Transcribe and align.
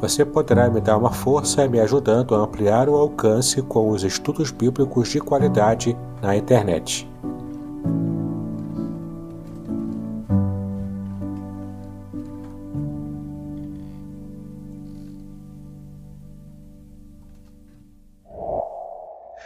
Você 0.00 0.24
poderá 0.24 0.70
me 0.70 0.80
dar 0.80 0.96
uma 0.96 1.12
força 1.12 1.68
me 1.68 1.78
ajudando 1.78 2.34
a 2.34 2.38
ampliar 2.38 2.88
o 2.88 2.94
alcance 2.94 3.60
com 3.60 3.90
os 3.90 4.02
estudos 4.02 4.50
bíblicos 4.50 5.08
de 5.08 5.20
qualidade 5.20 5.96
na 6.22 6.34
internet. 6.36 7.08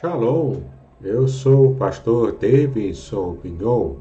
Shalom, 0.00 0.58
eu 1.02 1.26
sou 1.26 1.72
o 1.72 1.74
pastor 1.74 2.30
Davidson 2.32 3.34
Pignon. 3.42 3.96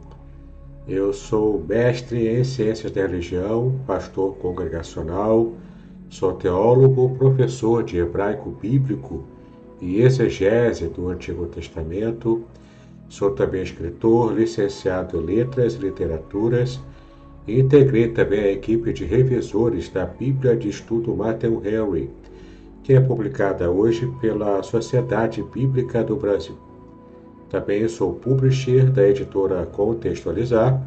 Eu 0.87 1.11
sou 1.11 1.59
mestre 1.67 2.27
em 2.27 2.43
ciências 2.43 2.91
da 2.91 3.01
religião, 3.01 3.73
pastor 3.87 4.35
congregacional, 4.35 5.53
sou 6.09 6.33
teólogo, 6.33 7.15
professor 7.17 7.83
de 7.83 7.97
hebraico 7.97 8.51
bíblico 8.61 9.23
e 9.81 10.01
exegese 10.01 10.87
do 10.87 11.09
Antigo 11.09 11.45
Testamento. 11.47 12.43
Sou 13.09 13.31
também 13.31 13.61
escritor, 13.61 14.33
licenciado 14.33 15.21
em 15.21 15.25
Letras 15.25 15.75
e 15.75 15.79
Literaturas. 15.79 16.79
E 17.47 17.59
integrei 17.59 18.09
também 18.09 18.41
a 18.41 18.51
equipe 18.51 18.91
de 18.91 19.05
revisores 19.05 19.89
da 19.89 20.05
Bíblia 20.05 20.57
de 20.57 20.67
Estudo 20.67 21.15
Matthew 21.15 21.61
Henry, 21.65 22.09
que 22.83 22.93
é 22.93 22.99
publicada 22.99 23.71
hoje 23.71 24.11
pela 24.19 24.61
Sociedade 24.63 25.41
Bíblica 25.41 26.03
do 26.03 26.17
Brasil. 26.17 26.57
Também 27.49 27.87
sou 27.87 28.13
publisher 28.13 28.89
da 28.91 29.07
editora 29.07 29.65
Contextualizar. 29.65 30.81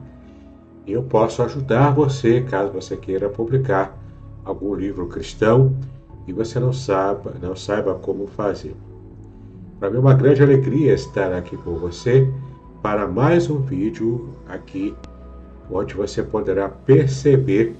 E 0.86 0.92
eu 0.92 1.02
posso 1.02 1.42
ajudar 1.42 1.94
você 1.94 2.42
caso 2.42 2.72
você 2.72 2.96
queira 2.96 3.30
publicar 3.30 3.99
algum 4.50 4.74
livro 4.74 5.06
cristão 5.06 5.74
e 6.26 6.32
você 6.32 6.60
não 6.60 6.72
saiba, 6.72 7.34
não 7.40 7.56
saiba 7.56 7.94
como 7.94 8.26
fazer. 8.26 8.74
Para 9.78 9.90
mim 9.90 9.96
é 9.96 10.00
uma 10.00 10.14
grande 10.14 10.42
alegria 10.42 10.92
estar 10.92 11.32
aqui 11.32 11.56
com 11.56 11.74
você 11.76 12.30
para 12.82 13.06
mais 13.06 13.48
um 13.48 13.60
vídeo 13.60 14.34
aqui, 14.46 14.94
onde 15.70 15.94
você 15.94 16.22
poderá 16.22 16.68
perceber 16.68 17.74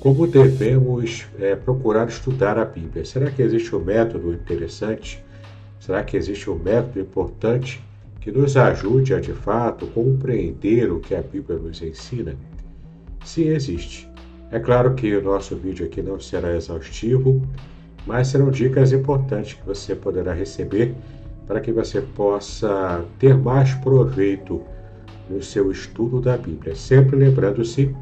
como 0.00 0.26
devemos 0.26 1.26
é, 1.38 1.56
procurar 1.56 2.08
estudar 2.08 2.56
a 2.58 2.64
Bíblia. 2.64 3.04
Será 3.04 3.30
que 3.30 3.42
existe 3.42 3.74
um 3.74 3.80
método 3.80 4.32
interessante? 4.32 5.22
Será 5.80 6.04
que 6.04 6.16
existe 6.16 6.48
um 6.48 6.54
método 6.54 7.00
importante 7.00 7.82
que 8.20 8.30
nos 8.30 8.56
ajude 8.56 9.14
a 9.14 9.20
de 9.20 9.32
fato 9.32 9.86
compreender 9.88 10.90
o 10.92 11.00
que 11.00 11.14
a 11.14 11.22
Bíblia 11.22 11.58
nos 11.58 11.82
ensina? 11.82 12.36
Sim, 13.24 13.48
existe. 13.48 14.07
É 14.50 14.58
claro 14.58 14.94
que 14.94 15.14
o 15.14 15.22
nosso 15.22 15.56
vídeo 15.56 15.84
aqui 15.84 16.00
não 16.00 16.18
será 16.18 16.56
exaustivo, 16.56 17.42
mas 18.06 18.28
serão 18.28 18.50
dicas 18.50 18.92
importantes 18.92 19.54
que 19.54 19.66
você 19.66 19.94
poderá 19.94 20.32
receber 20.32 20.94
para 21.46 21.60
que 21.60 21.70
você 21.70 22.00
possa 22.00 23.04
ter 23.18 23.36
mais 23.36 23.74
proveito 23.74 24.62
no 25.28 25.42
seu 25.42 25.70
estudo 25.70 26.20
da 26.20 26.36
Bíblia. 26.36 26.74
Sempre 26.74 27.16
lembrando-se 27.16 27.94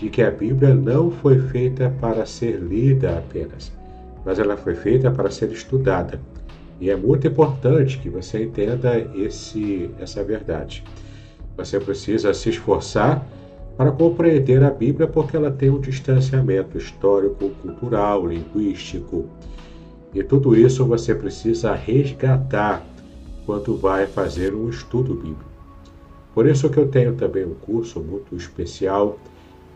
de 0.00 0.08
que 0.08 0.22
a 0.22 0.30
Bíblia 0.30 0.74
não 0.74 1.10
foi 1.10 1.38
feita 1.38 1.92
para 2.00 2.26
ser 2.26 2.58
lida 2.58 3.18
apenas, 3.18 3.72
mas 4.24 4.40
ela 4.40 4.56
foi 4.56 4.74
feita 4.74 5.10
para 5.10 5.30
ser 5.30 5.52
estudada. 5.52 6.20
E 6.80 6.90
é 6.90 6.96
muito 6.96 7.26
importante 7.28 7.98
que 7.98 8.08
você 8.08 8.42
entenda 8.42 8.98
esse, 9.14 9.90
essa 10.00 10.24
verdade. 10.24 10.82
Você 11.56 11.78
precisa 11.78 12.34
se 12.34 12.50
esforçar 12.50 13.24
para 13.76 13.90
compreender 13.90 14.62
a 14.62 14.70
Bíblia 14.70 15.06
porque 15.06 15.36
ela 15.36 15.50
tem 15.50 15.70
um 15.70 15.80
distanciamento 15.80 16.78
histórico, 16.78 17.50
cultural, 17.62 18.26
linguístico, 18.26 19.28
e 20.14 20.22
tudo 20.22 20.56
isso 20.56 20.86
você 20.86 21.14
precisa 21.14 21.74
resgatar 21.74 22.84
quando 23.44 23.76
vai 23.76 24.06
fazer 24.06 24.54
um 24.54 24.68
estudo 24.68 25.14
bíblico. 25.14 25.44
Por 26.32 26.46
isso 26.46 26.70
que 26.70 26.78
eu 26.78 26.88
tenho 26.88 27.14
também 27.14 27.44
um 27.44 27.54
curso 27.54 28.00
muito 28.00 28.34
especial 28.36 29.18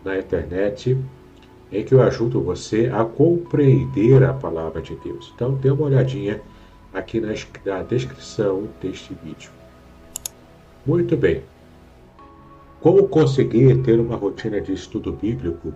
na 0.04 0.18
internet 0.18 0.96
em 1.70 1.84
que 1.84 1.94
eu 1.94 2.02
ajudo 2.02 2.40
você 2.40 2.90
a 2.92 3.04
compreender 3.04 4.22
a 4.22 4.32
palavra 4.32 4.80
de 4.80 4.94
Deus. 4.96 5.32
Então 5.34 5.54
dê 5.54 5.70
uma 5.70 5.86
olhadinha 5.86 6.40
aqui 6.92 7.20
na, 7.20 7.28
na 7.64 7.82
descrição 7.82 8.68
deste 8.80 9.14
vídeo. 9.22 9.50
Muito 10.86 11.16
bem. 11.16 11.42
Como 12.80 13.08
conseguir 13.08 13.82
ter 13.82 13.98
uma 13.98 14.16
rotina 14.16 14.60
de 14.60 14.72
estudo 14.72 15.12
bíblico 15.12 15.72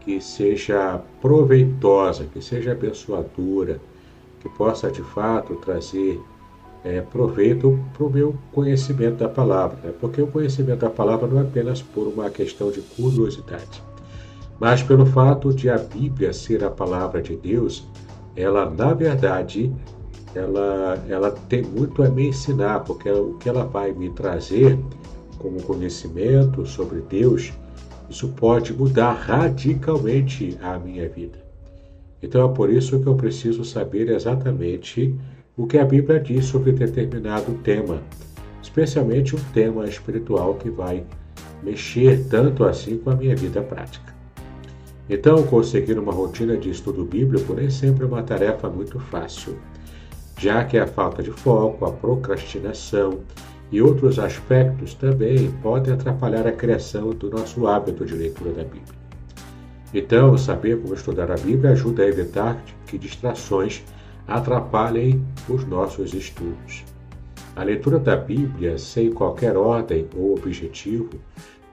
que 0.00 0.20
seja 0.20 1.00
proveitosa, 1.20 2.24
que 2.24 2.40
seja 2.40 2.72
abençoadora, 2.72 3.80
que 4.40 4.48
possa 4.48 4.90
de 4.90 5.02
fato 5.02 5.54
trazer 5.56 6.20
é, 6.84 7.00
proveito 7.00 7.78
para 7.92 8.06
o 8.06 8.10
meu 8.10 8.34
conhecimento 8.52 9.18
da 9.18 9.28
palavra, 9.28 9.78
né? 9.84 9.92
porque 10.00 10.20
o 10.20 10.26
conhecimento 10.26 10.80
da 10.80 10.90
palavra 10.90 11.28
não 11.28 11.38
é 11.38 11.42
apenas 11.42 11.80
por 11.80 12.08
uma 12.08 12.28
questão 12.28 12.70
de 12.70 12.80
curiosidade, 12.80 13.82
mas 14.58 14.82
pelo 14.82 15.06
fato 15.06 15.52
de 15.54 15.70
a 15.70 15.78
Bíblia 15.78 16.32
ser 16.32 16.64
a 16.64 16.70
palavra 16.70 17.22
de 17.22 17.36
Deus, 17.36 17.86
ela 18.34 18.68
na 18.68 18.92
verdade 18.94 19.72
ela, 20.34 20.98
ela 21.08 21.30
tem 21.48 21.62
muito 21.62 22.02
a 22.02 22.08
me 22.08 22.28
ensinar, 22.28 22.80
porque 22.80 23.10
o 23.10 23.34
que 23.34 23.48
ela 23.48 23.64
vai 23.64 23.92
me 23.92 24.10
trazer 24.10 24.78
como 25.42 25.62
conhecimento 25.62 26.64
sobre 26.64 27.00
Deus 27.00 27.52
isso 28.12 28.28
pode 28.28 28.74
mudar 28.74 29.12
radicalmente 29.12 30.58
a 30.62 30.78
minha 30.78 31.08
vida. 31.08 31.38
Então 32.22 32.50
é 32.50 32.54
por 32.54 32.68
isso 32.70 33.00
que 33.00 33.06
eu 33.06 33.14
preciso 33.14 33.64
saber 33.64 34.10
exatamente 34.10 35.18
o 35.56 35.66
que 35.66 35.78
a 35.78 35.84
Bíblia 35.84 36.20
diz 36.20 36.44
sobre 36.44 36.72
determinado 36.72 37.54
tema, 37.64 38.02
especialmente 38.62 39.34
um 39.34 39.40
tema 39.54 39.86
espiritual 39.86 40.54
que 40.56 40.68
vai 40.68 41.04
mexer 41.62 42.26
tanto 42.28 42.64
assim 42.64 42.98
com 42.98 43.10
a 43.10 43.16
minha 43.16 43.34
vida 43.34 43.62
prática. 43.62 44.12
Então, 45.08 45.42
conseguir 45.44 45.98
uma 45.98 46.12
rotina 46.12 46.56
de 46.56 46.70
estudo 46.70 47.04
bíblico 47.04 47.54
nem 47.54 47.70
sempre 47.70 48.04
é 48.04 48.06
uma 48.06 48.22
tarefa 48.22 48.68
muito 48.68 49.00
fácil, 49.00 49.56
já 50.38 50.64
que 50.64 50.76
a 50.78 50.86
falta 50.86 51.22
de 51.22 51.30
foco, 51.30 51.84
a 51.86 51.92
procrastinação 51.92 53.20
e 53.72 53.80
outros 53.80 54.18
aspectos 54.18 54.92
também 54.92 55.50
podem 55.62 55.94
atrapalhar 55.94 56.46
a 56.46 56.52
criação 56.52 57.10
do 57.10 57.30
nosso 57.30 57.66
hábito 57.66 58.04
de 58.04 58.14
leitura 58.14 58.52
da 58.52 58.62
Bíblia. 58.62 59.02
Então, 59.94 60.36
saber 60.36 60.80
como 60.80 60.94
estudar 60.94 61.30
a 61.30 61.36
Bíblia 61.36 61.72
ajuda 61.72 62.02
a 62.02 62.08
evitar 62.08 62.62
que 62.86 62.98
distrações 62.98 63.82
atrapalhem 64.28 65.24
os 65.48 65.66
nossos 65.66 66.12
estudos. 66.12 66.84
A 67.56 67.62
leitura 67.62 67.98
da 67.98 68.16
Bíblia 68.16 68.78
sem 68.78 69.10
qualquer 69.10 69.56
ordem 69.56 70.06
ou 70.16 70.34
objetivo 70.34 71.10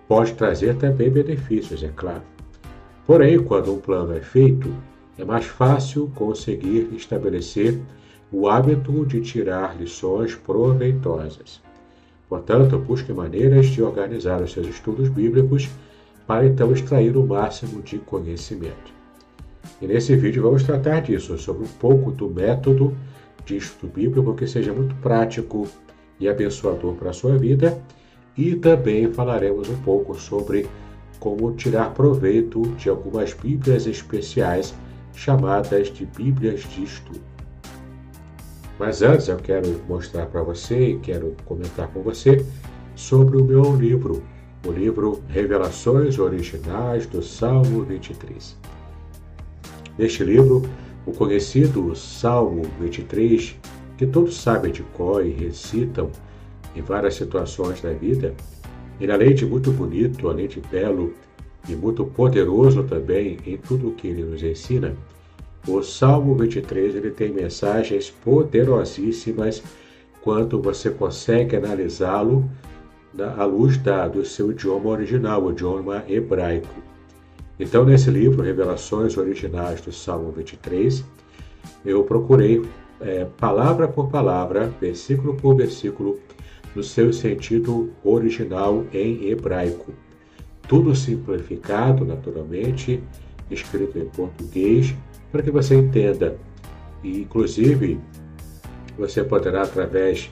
pode 0.07 0.33
trazer 0.33 0.75
também 0.75 1.09
benefícios, 1.09 1.83
é 1.83 1.91
claro. 1.95 2.23
Porém, 3.05 3.41
quando 3.43 3.73
um 3.73 3.79
plano 3.79 4.15
é 4.15 4.21
feito, 4.21 4.73
é 5.17 5.25
mais 5.25 5.45
fácil 5.45 6.11
conseguir 6.15 6.89
estabelecer 6.93 7.79
o 8.31 8.47
hábito 8.47 9.05
de 9.05 9.21
tirar 9.21 9.77
lições 9.77 10.35
proveitosas. 10.35 11.61
Portanto, 12.29 12.77
busque 12.77 13.11
maneiras 13.11 13.65
de 13.65 13.81
organizar 13.81 14.41
os 14.41 14.53
seus 14.53 14.67
estudos 14.67 15.09
bíblicos 15.09 15.67
para 16.27 16.45
então 16.45 16.71
extrair 16.71 17.17
o 17.17 17.25
máximo 17.25 17.81
de 17.81 17.97
conhecimento. 17.97 18.93
E 19.81 19.87
nesse 19.87 20.15
vídeo 20.15 20.43
vamos 20.43 20.61
tratar 20.61 21.01
disso, 21.01 21.37
sobre 21.39 21.63
um 21.63 21.71
pouco 21.79 22.11
do 22.11 22.29
método 22.29 22.95
de 23.45 23.57
estudo 23.57 23.91
bíblico 23.91 24.35
que 24.35 24.45
seja 24.45 24.71
muito 24.71 24.93
prático 24.95 25.67
e 26.19 26.29
abençoador 26.29 26.93
para 26.93 27.09
a 27.09 27.13
sua 27.13 27.35
vida 27.35 27.81
e 28.37 28.55
também 28.55 29.11
falaremos 29.11 29.67
um 29.69 29.77
pouco 29.81 30.13
sobre 30.15 30.67
como 31.19 31.51
tirar 31.53 31.93
proveito 31.93 32.61
de 32.77 32.89
algumas 32.89 33.33
Bíblias 33.33 33.87
especiais 33.87 34.73
chamadas 35.13 35.91
de 35.91 36.05
Bíblias 36.05 36.61
de 36.61 36.83
Estudo. 36.83 37.28
Mas 38.79 39.01
antes 39.01 39.27
eu 39.27 39.35
quero 39.35 39.81
mostrar 39.89 40.25
para 40.27 40.41
você 40.41 40.91
e 40.91 40.99
quero 40.99 41.35
comentar 41.43 41.89
com 41.89 42.01
você 42.01 42.45
sobre 42.95 43.35
o 43.35 43.43
meu 43.43 43.75
livro, 43.75 44.23
o 44.65 44.71
livro 44.71 45.21
Revelações 45.27 46.17
Originais 46.17 47.05
do 47.05 47.21
Salmo 47.21 47.83
23. 47.83 48.57
Neste 49.97 50.23
livro, 50.23 50.63
o 51.05 51.11
conhecido 51.11 51.93
Salmo 51.93 52.61
23, 52.79 53.57
que 53.97 54.07
todos 54.07 54.37
sabem 54.37 54.71
de 54.71 54.83
cor 54.83 55.25
e 55.25 55.31
recitam 55.31 56.09
em 56.73 56.81
várias 56.81 57.15
situações 57.15 57.81
da 57.81 57.91
vida, 57.91 58.33
ele 59.01 59.11
além 59.11 59.35
de 59.35 59.45
muito 59.45 59.73
bonito, 59.73 60.29
além 60.29 60.47
de 60.47 60.61
belo 60.61 61.13
e 61.67 61.75
muito 61.75 62.05
poderoso 62.05 62.83
também 62.83 63.39
em 63.45 63.57
tudo 63.57 63.89
o 63.89 63.93
que 63.93 64.07
ele 64.07 64.23
nos 64.23 64.41
ensina, 64.41 64.95
o 65.67 65.81
Salmo 65.83 66.35
23 66.35 66.95
ele 66.95 67.11
tem 67.11 67.31
mensagens 67.31 68.09
poderosíssimas 68.09 69.61
quando 70.21 70.61
você 70.61 70.89
consegue 70.89 71.56
analisá-lo 71.56 72.50
à 73.38 73.44
luz 73.44 73.77
da, 73.77 74.07
do 74.07 74.23
seu 74.23 74.51
idioma 74.51 74.89
original, 74.89 75.44
o 75.44 75.51
idioma 75.51 76.03
hebraico. 76.07 76.67
Então, 77.59 77.83
nesse 77.83 78.09
livro, 78.09 78.41
Revelações 78.41 79.17
Originais 79.17 79.81
do 79.81 79.91
Salmo 79.91 80.31
23, 80.31 81.03
eu 81.85 82.03
procurei, 82.03 82.61
é, 83.01 83.25
palavra 83.25 83.88
por 83.88 84.09
palavra, 84.09 84.71
versículo 84.79 85.35
por 85.35 85.56
versículo, 85.56 86.19
no 86.75 86.83
seu 86.83 87.11
sentido 87.11 87.91
original 88.03 88.85
em 88.94 89.29
hebraico. 89.29 89.91
Tudo 90.67 90.95
simplificado, 90.95 92.06
naturalmente, 92.06 93.01
escrito 93.50 93.97
em 93.97 94.06
português, 94.06 94.95
para 95.31 95.41
que 95.41 95.51
você 95.51 95.75
entenda. 95.75 96.37
E, 97.03 97.21
inclusive, 97.21 97.99
você 98.97 99.23
poderá, 99.23 99.63
através 99.63 100.31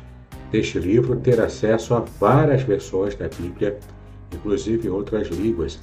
deste 0.52 0.80
livro, 0.80 1.16
ter 1.18 1.40
acesso 1.40 1.94
a 1.94 2.00
várias 2.20 2.64
versões 2.64 3.16
da 3.16 3.28
Bíblia, 3.28 3.78
inclusive 4.34 4.88
em 4.88 4.92
outras 4.92 5.28
línguas, 5.28 5.80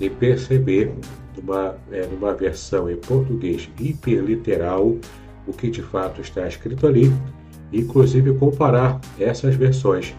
e 0.00 0.08
perceber, 0.08 0.94
numa, 1.36 1.76
é, 1.90 2.06
numa 2.06 2.34
versão 2.34 2.88
em 2.90 2.96
português 2.96 3.68
hiperliteral, 3.80 4.96
o 5.46 5.52
que 5.52 5.70
de 5.70 5.82
fato 5.82 6.20
está 6.20 6.46
escrito 6.46 6.86
ali, 6.86 7.12
inclusive 7.72 8.34
comparar 8.34 9.00
essas 9.18 9.54
versões 9.54 10.14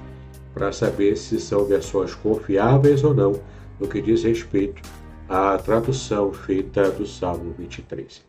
para 0.54 0.72
saber 0.72 1.16
se 1.16 1.40
são 1.40 1.66
versões 1.66 2.14
confiáveis 2.16 3.04
ou 3.04 3.14
não 3.14 3.40
no 3.80 3.88
que 3.88 4.02
diz 4.02 4.24
respeito 4.24 4.82
à 5.28 5.58
tradução 5.58 6.34
feita 6.34 6.90
do 6.92 7.06
Salmo 7.06 7.54
23. 7.58 8.29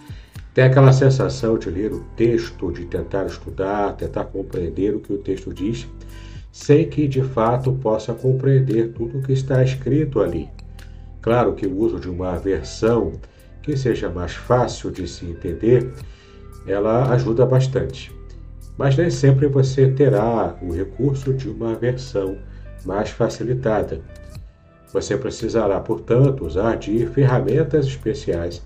tem 0.59 0.65
aquela 0.65 0.93
sensação 0.93 1.57
de 1.57 1.71
ler 1.71 1.93
o 1.93 2.01
texto, 2.17 2.73
de 2.73 2.85
tentar 2.85 3.27
estudar, 3.27 3.93
tentar 3.93 4.25
compreender 4.25 4.93
o 4.93 4.99
que 4.99 5.13
o 5.13 5.19
texto 5.19 5.55
diz, 5.55 5.87
sem 6.51 6.89
que 6.89 7.07
de 7.07 7.23
fato 7.23 7.75
possa 7.75 8.13
compreender 8.13 8.89
tudo 8.89 9.19
o 9.19 9.23
que 9.23 9.33
está 9.33 9.63
escrito 9.63 10.21
ali. 10.21 10.49
Claro 11.23 11.55
que 11.55 11.65
o 11.65 11.79
uso 11.79 12.01
de 12.01 12.11
uma 12.11 12.37
versão 12.41 13.13
que 13.63 13.77
seja 13.77 14.11
mais 14.11 14.33
fácil 14.33 14.91
de 14.91 15.07
se 15.07 15.27
entender, 15.27 15.93
ela 16.67 17.09
ajuda 17.13 17.47
bastante. 17.47 18.13
Mas 18.77 18.97
nem 18.97 19.11
sempre 19.11 19.47
você 19.47 19.87
terá 19.93 20.57
o 20.61 20.73
recurso 20.73 21.33
de 21.35 21.49
uma 21.49 21.77
versão 21.77 22.37
mais 22.85 23.11
facilitada. 23.11 24.01
Você 24.93 25.17
precisará, 25.17 25.79
portanto, 25.79 26.45
usar 26.45 26.79
de 26.79 27.07
ferramentas 27.07 27.87
especiais 27.87 28.61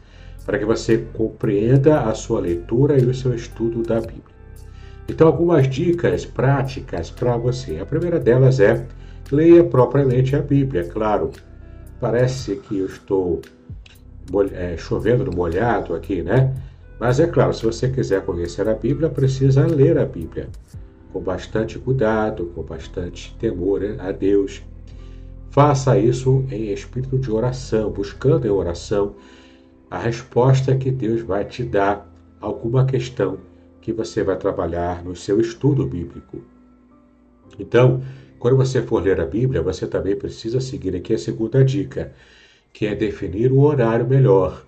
para 0.45 0.59
que 0.59 0.65
você 0.65 0.99
compreenda 1.13 2.01
a 2.01 2.15
sua 2.15 2.41
leitura 2.41 3.01
e 3.01 3.07
o 3.07 3.15
seu 3.15 3.35
estudo 3.35 3.83
da 3.83 4.01
Bíblia. 4.01 4.33
Então, 5.09 5.27
algumas 5.27 5.69
dicas 5.69 6.25
práticas 6.25 7.11
para 7.11 7.37
você. 7.37 7.79
A 7.79 7.87
primeira 7.87 8.19
delas 8.19 8.61
é 8.61 8.87
leia 9.31 9.65
propriamente 9.65 10.35
a 10.37 10.41
Bíblia. 10.41 10.85
Claro, 10.85 11.31
parece 12.01 12.57
que 12.57 12.79
eu 12.79 12.87
estou 12.87 13.41
é, 14.53 14.77
chovendo 14.77 15.25
no 15.25 15.37
molhado 15.37 15.95
aqui, 15.95 16.23
né? 16.23 16.55
Mas 16.99 17.19
é 17.19 17.27
claro, 17.27 17.53
se 17.53 17.65
você 17.65 17.89
quiser 17.89 18.25
conhecer 18.25 18.69
a 18.69 18.75
Bíblia, 18.75 19.09
precisa 19.09 19.67
ler 19.67 19.99
a 19.99 20.05
Bíblia 20.05 20.49
com 21.13 21.21
bastante 21.21 21.79
cuidado, 21.79 22.47
com 22.55 22.63
bastante 22.63 23.37
temor 23.39 23.83
a 23.99 24.13
Deus. 24.13 24.63
Faça 25.51 25.99
isso 25.99 26.45
em 26.51 26.73
espírito 26.73 27.19
de 27.19 27.31
oração, 27.31 27.91
buscando 27.91 28.47
em 28.47 28.51
oração 28.51 29.15
a 29.93 29.99
resposta 29.99 30.75
que 30.75 30.91
Deus 30.91 31.21
vai 31.21 31.45
te 31.45 31.63
dar 31.63 32.11
a 32.41 32.47
alguma 32.47 32.87
questão 32.87 33.39
que 33.79 33.93
você 33.93 34.23
vai 34.23 34.39
trabalhar 34.39 35.05
no 35.05 35.15
seu 35.15 35.39
estudo 35.39 35.87
bíblico. 35.87 36.39
Então, 37.59 38.03
quando 38.39 38.57
você 38.57 38.81
for 38.81 39.03
ler 39.03 39.21
a 39.21 39.27
Bíblia, 39.27 39.61
você 39.61 39.87
também 39.87 40.17
precisa 40.17 40.63
seguir 40.63 40.97
aqui 40.97 41.13
a 41.13 41.19
segunda 41.19 41.63
dica, 41.63 42.11
que 42.73 42.87
é 42.87 42.95
definir 42.95 43.53
o 43.53 43.61
horário 43.61 44.09
melhor. 44.09 44.65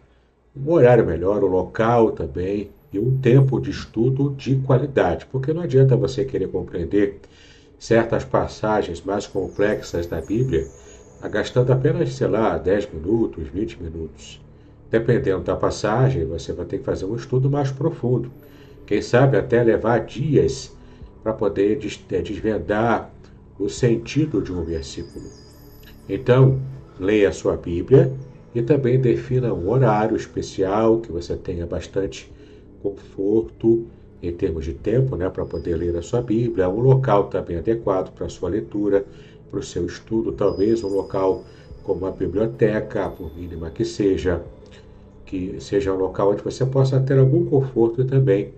Um 0.54 0.70
horário 0.70 1.06
melhor, 1.06 1.42
o 1.42 1.48
local 1.48 2.12
também 2.12 2.68
e 2.92 2.98
um 2.98 3.18
tempo 3.18 3.58
de 3.58 3.70
estudo 3.70 4.34
de 4.36 4.56
qualidade, 4.56 5.24
porque 5.32 5.54
não 5.54 5.62
adianta 5.62 5.96
você 5.96 6.22
querer 6.26 6.48
compreender 6.48 7.20
certas 7.78 8.26
passagens 8.26 9.00
mais 9.00 9.26
complexas 9.26 10.06
da 10.06 10.20
Bíblia, 10.20 10.68
gastando 11.30 11.72
apenas, 11.72 12.12
sei 12.12 12.28
lá, 12.28 12.58
10 12.58 12.92
minutos, 12.92 13.48
20 13.48 13.82
minutos. 13.82 14.43
Dependendo 14.94 15.42
da 15.42 15.56
passagem, 15.56 16.24
você 16.24 16.52
vai 16.52 16.64
ter 16.66 16.78
que 16.78 16.84
fazer 16.84 17.04
um 17.04 17.16
estudo 17.16 17.50
mais 17.50 17.68
profundo. 17.68 18.30
Quem 18.86 19.02
sabe 19.02 19.36
até 19.36 19.60
levar 19.60 19.98
dias 20.06 20.72
para 21.20 21.32
poder 21.32 21.80
é, 22.12 22.22
desvendar 22.22 23.10
o 23.58 23.68
sentido 23.68 24.40
de 24.40 24.52
um 24.52 24.62
versículo. 24.62 25.24
Então, 26.08 26.60
leia 26.96 27.30
a 27.30 27.32
sua 27.32 27.56
Bíblia 27.56 28.12
e 28.54 28.62
também 28.62 29.00
defina 29.00 29.52
um 29.52 29.68
horário 29.68 30.16
especial 30.16 31.00
que 31.00 31.10
você 31.10 31.34
tenha 31.34 31.66
bastante 31.66 32.32
conforto 32.80 33.86
em 34.22 34.32
termos 34.32 34.64
de 34.64 34.74
tempo, 34.74 35.16
né, 35.16 35.28
para 35.28 35.44
poder 35.44 35.74
ler 35.74 35.96
a 35.96 36.02
sua 36.02 36.22
Bíblia, 36.22 36.68
um 36.68 36.78
local 36.78 37.24
também 37.24 37.56
adequado 37.56 38.14
para 38.14 38.26
a 38.26 38.30
sua 38.30 38.48
leitura, 38.48 39.04
para 39.50 39.58
o 39.58 39.62
seu 39.62 39.86
estudo, 39.86 40.30
talvez 40.30 40.84
um 40.84 40.94
local 40.94 41.42
como 41.82 42.06
a 42.06 42.12
biblioteca, 42.12 43.10
por 43.10 43.36
mínima 43.36 43.70
que 43.70 43.84
seja, 43.84 44.40
que 45.24 45.60
seja 45.60 45.92
um 45.92 45.96
local 45.96 46.32
onde 46.32 46.42
você 46.42 46.64
possa 46.64 47.00
ter 47.00 47.18
algum 47.18 47.44
conforto 47.44 48.02
e 48.02 48.04
também 48.04 48.52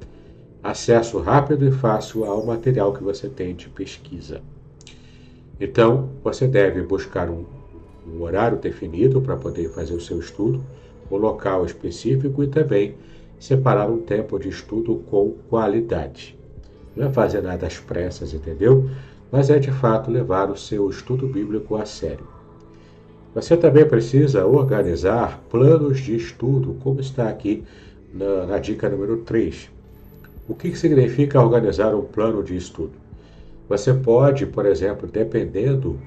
acesso 0.63 1.19
rápido 1.19 1.67
e 1.67 1.71
fácil 1.71 2.25
ao 2.25 2.45
material 2.45 2.93
que 2.93 3.03
você 3.03 3.29
tem 3.29 3.55
de 3.55 3.69
pesquisa. 3.69 4.41
Então, 5.61 6.11
você 6.23 6.47
deve 6.47 6.83
buscar 6.83 7.31
um, 7.31 7.45
um 8.07 8.23
horário 8.23 8.59
definido 8.59 9.21
para 9.21 9.37
poder 9.37 9.71
fazer 9.71 9.95
o 9.95 10.01
seu 10.01 10.19
estudo, 10.19 10.63
um 11.11 11.17
local 11.17 11.65
específico 11.65 12.43
e 12.43 12.49
também 12.49 12.95
separar 13.39 13.89
um 13.89 13.99
tempo 13.99 14.39
de 14.39 14.49
estudo 14.49 14.97
com 15.11 15.35
qualidade. 15.49 16.37
Não 16.95 17.07
é 17.07 17.13
fazer 17.13 17.43
nada 17.43 17.67
às 17.67 17.79
pressas, 17.79 18.35
entendeu? 18.35 18.89
Mas 19.31 19.51
é 19.51 19.59
de 19.59 19.71
fato 19.71 20.11
levar 20.11 20.51
o 20.51 20.57
seu 20.57 20.89
estudo 20.89 21.27
bíblico 21.27 21.77
a 21.77 21.85
sério. 21.85 22.36
Você 23.37 23.55
também 23.55 23.85
precisa 23.85 24.47
organizar 24.47 25.43
planos 25.51 26.01
de 26.01 26.17
estudo, 26.17 26.75
como 26.83 27.03
está 27.03 27.29
aqui 27.29 27.65
na, 28.11 28.47
na 28.47 28.59
dica 28.59 28.89
número 28.89 29.19
3. 29.19 29.69
O 30.49 30.55
que 30.55 30.75
significa 30.75 31.43
organizar 31.43 31.95
um 31.95 32.01
plano 32.01 32.43
de 32.43 32.57
estudo? 32.57 32.93
Você 33.69 33.93
pode, 33.93 34.47
por 34.47 34.65
exemplo, 34.65 35.07
dependendo 35.07 36.01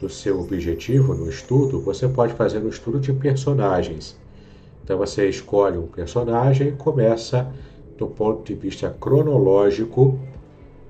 do 0.00 0.08
seu 0.08 0.40
objetivo 0.40 1.12
no 1.12 1.28
estudo, 1.28 1.82
você 1.82 2.08
pode 2.08 2.32
fazer 2.32 2.60
um 2.60 2.68
estudo 2.70 2.98
de 2.98 3.12
personagens. 3.12 4.18
Então 4.82 4.96
você 4.96 5.28
escolhe 5.28 5.76
um 5.76 5.86
personagem 5.86 6.68
e 6.68 6.72
começa, 6.72 7.46
do 7.98 8.06
ponto 8.06 8.42
de 8.42 8.54
vista 8.54 8.88
cronológico, 8.98 10.18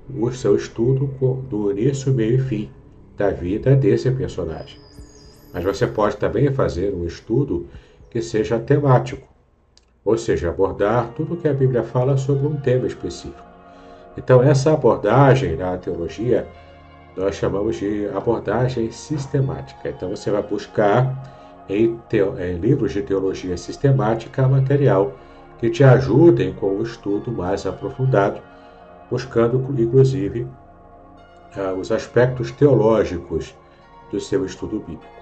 o 0.09 0.31
seu 0.31 0.55
estudo 0.55 1.09
do 1.49 1.69
início, 1.69 2.13
meio 2.13 2.35
e 2.35 2.39
fim 2.39 2.69
da 3.17 3.29
vida 3.29 3.75
desse 3.75 4.09
personagem. 4.09 4.90
Mas 5.53 5.63
você 5.63 5.85
pode 5.85 6.17
também 6.17 6.51
fazer 6.53 6.93
um 6.93 7.05
estudo 7.05 7.67
que 8.09 8.21
seja 8.21 8.59
temático, 8.59 9.27
ou 10.03 10.17
seja, 10.17 10.49
abordar 10.49 11.09
tudo 11.15 11.33
o 11.33 11.37
que 11.37 11.47
a 11.47 11.53
Bíblia 11.53 11.83
fala 11.83 12.17
sobre 12.17 12.47
um 12.47 12.55
tema 12.55 12.87
específico. 12.87 13.51
Então, 14.17 14.41
essa 14.41 14.73
abordagem 14.73 15.55
na 15.55 15.77
teologia 15.77 16.47
nós 17.15 17.35
chamamos 17.35 17.77
de 17.77 18.07
abordagem 18.15 18.91
sistemática. 18.91 19.89
Então, 19.89 20.09
você 20.09 20.31
vai 20.31 20.41
buscar 20.41 21.63
em, 21.69 21.99
em 22.39 22.57
livros 22.57 22.93
de 22.93 23.01
teologia 23.01 23.57
sistemática 23.57 24.47
material 24.47 25.13
que 25.59 25.69
te 25.69 25.83
ajudem 25.83 26.53
com 26.53 26.77
o 26.77 26.83
estudo 26.83 27.31
mais 27.31 27.65
aprofundado, 27.65 28.41
buscando 29.09 29.63
inclusive 29.77 30.47
ah, 31.55 31.73
os 31.73 31.91
aspectos 31.91 32.51
teológicos 32.51 33.55
do 34.11 34.19
seu 34.19 34.45
estudo 34.45 34.79
bíblico. 34.79 35.20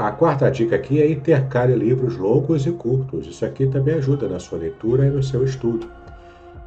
A 0.00 0.10
quarta 0.10 0.50
dica 0.50 0.74
aqui 0.74 1.00
é 1.00 1.08
intercale 1.08 1.76
livros 1.76 2.16
longos 2.16 2.66
e 2.66 2.72
curtos. 2.72 3.28
Isso 3.28 3.44
aqui 3.44 3.68
também 3.68 3.94
ajuda 3.94 4.28
na 4.28 4.40
sua 4.40 4.58
leitura 4.58 5.06
e 5.06 5.10
no 5.10 5.22
seu 5.22 5.44
estudo. 5.44 5.88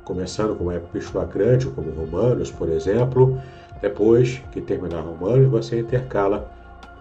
Começando 0.05 0.55
com 0.55 0.63
uma 0.63 0.75
epístola 0.75 1.25
grande, 1.25 1.67
como 1.67 1.91
Romanos, 1.91 2.49
por 2.49 2.69
exemplo. 2.69 3.37
Depois 3.81 4.41
que 4.53 4.61
terminar 4.61 5.01
Romanos, 5.01 5.49
você 5.49 5.81
intercala 5.81 6.49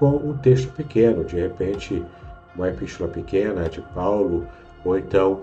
com 0.01 0.17
um 0.17 0.37
texto 0.39 0.73
pequeno, 0.73 1.23
de 1.25 1.37
repente 1.37 2.05
uma 2.57 2.69
epístola 2.69 3.09
pequena 3.09 3.69
de 3.69 3.81
Paulo, 3.95 4.45
ou 4.85 4.99
então 4.99 5.43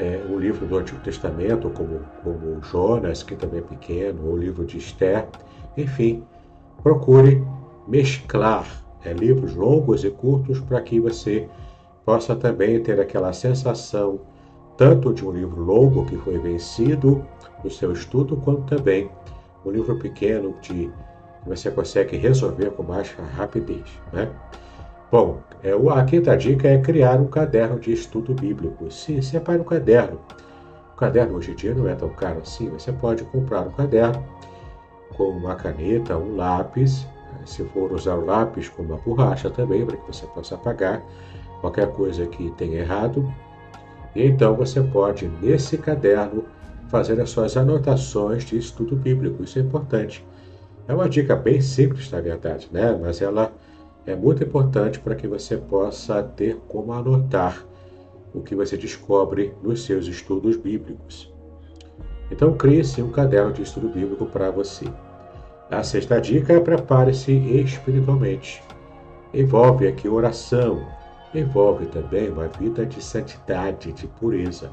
é, 0.00 0.20
um 0.28 0.36
livro 0.36 0.66
do 0.66 0.78
Antigo 0.78 0.98
Testamento, 1.02 1.70
como, 1.70 2.00
como 2.24 2.60
Jonas, 2.60 3.22
que 3.22 3.36
também 3.36 3.60
é 3.60 3.62
pequeno, 3.62 4.26
ou 4.26 4.32
o 4.32 4.36
livro 4.36 4.64
de 4.64 4.78
Esther. 4.78 5.28
Enfim, 5.76 6.24
procure 6.82 7.40
mesclar 7.86 8.81
é, 9.04 9.12
livros 9.12 9.54
longos 9.54 10.04
e 10.04 10.10
curtos 10.10 10.60
para 10.60 10.80
que 10.80 11.00
você 11.00 11.48
possa 12.04 12.34
também 12.34 12.82
ter 12.82 13.00
aquela 13.00 13.32
sensação 13.32 14.20
tanto 14.76 15.12
de 15.12 15.24
um 15.24 15.30
livro 15.30 15.62
longo 15.62 16.04
que 16.06 16.16
foi 16.16 16.38
vencido 16.38 17.24
no 17.62 17.70
seu 17.70 17.92
estudo, 17.92 18.36
quanto 18.36 18.62
também 18.62 19.10
um 19.64 19.70
livro 19.70 19.98
pequeno 19.98 20.54
de 20.60 20.90
você 21.46 21.70
consegue 21.70 22.16
resolver 22.16 22.70
com 22.70 22.82
mais 22.82 23.12
rapidez. 23.36 23.84
Né? 24.12 24.28
Bom, 25.10 25.40
é, 25.62 25.72
a 25.72 26.04
quinta 26.04 26.36
dica 26.36 26.68
é 26.68 26.78
criar 26.78 27.20
um 27.20 27.26
caderno 27.26 27.78
de 27.78 27.92
estudo 27.92 28.34
bíblico. 28.34 28.90
Sim, 28.90 29.20
separe 29.20 29.60
um 29.60 29.64
caderno. 29.64 30.20
O 30.94 30.96
caderno 30.96 31.36
hoje 31.36 31.52
em 31.52 31.54
dia 31.54 31.74
não 31.74 31.88
é 31.88 31.94
tão 31.94 32.08
caro 32.10 32.40
assim. 32.40 32.70
Você 32.70 32.92
pode 32.92 33.24
comprar 33.24 33.60
um 33.62 33.70
caderno 33.70 34.24
com 35.16 35.24
uma 35.24 35.54
caneta, 35.54 36.16
um 36.16 36.36
lápis. 36.36 37.06
Se 37.44 37.64
for 37.64 37.92
usar 37.92 38.14
o 38.14 38.24
lápis 38.24 38.68
com 38.68 38.82
uma 38.82 38.96
borracha 38.96 39.50
também, 39.50 39.84
para 39.84 39.96
que 39.96 40.06
você 40.06 40.26
possa 40.26 40.54
apagar 40.54 41.02
qualquer 41.60 41.90
coisa 41.92 42.26
que 42.26 42.50
tenha 42.52 42.80
errado. 42.80 43.32
E 44.14 44.26
então 44.26 44.54
você 44.54 44.82
pode, 44.82 45.28
nesse 45.40 45.78
caderno, 45.78 46.44
fazer 46.88 47.20
as 47.20 47.30
suas 47.30 47.56
anotações 47.56 48.44
de 48.44 48.58
estudo 48.58 48.96
bíblico. 48.96 49.42
Isso 49.42 49.58
é 49.58 49.62
importante 49.62 50.24
é 50.88 50.94
uma 50.94 51.08
dica 51.08 51.36
bem 51.36 51.60
simples, 51.60 52.10
na 52.10 52.20
verdade, 52.20 52.68
né? 52.72 52.98
mas 53.00 53.22
ela 53.22 53.52
é 54.04 54.16
muito 54.16 54.42
importante 54.42 54.98
para 54.98 55.14
que 55.14 55.28
você 55.28 55.56
possa 55.56 56.22
ter 56.22 56.56
como 56.68 56.92
anotar 56.92 57.64
o 58.34 58.40
que 58.40 58.54
você 58.54 58.76
descobre 58.76 59.54
nos 59.62 59.84
seus 59.84 60.06
estudos 60.06 60.56
bíblicos. 60.56 61.32
Então, 62.30 62.56
crie-se 62.56 63.02
um 63.02 63.10
caderno 63.10 63.52
de 63.52 63.62
estudo 63.62 63.88
bíblico 63.88 64.26
para 64.26 64.50
você. 64.50 64.86
A 65.72 65.82
sexta 65.82 66.20
dica 66.20 66.52
é 66.52 66.60
prepare-se 66.60 67.32
espiritualmente. 67.32 68.62
Envolve 69.32 69.88
aqui 69.88 70.06
oração, 70.06 70.86
envolve 71.34 71.86
também 71.86 72.28
uma 72.28 72.46
vida 72.46 72.84
de 72.84 73.02
santidade, 73.02 73.90
de 73.90 74.06
pureza. 74.06 74.70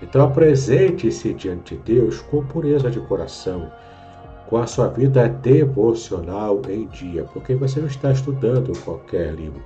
Então, 0.00 0.24
apresente-se 0.24 1.34
diante 1.34 1.74
de 1.74 1.94
Deus 1.94 2.20
com 2.22 2.44
pureza 2.44 2.88
de 2.88 3.00
coração, 3.00 3.68
com 4.48 4.58
a 4.58 4.66
sua 4.68 4.86
vida 4.86 5.28
devocional 5.28 6.62
em 6.68 6.86
dia, 6.86 7.24
porque 7.32 7.56
você 7.56 7.80
não 7.80 7.88
está 7.88 8.12
estudando 8.12 8.78
qualquer 8.84 9.34
livro, 9.34 9.60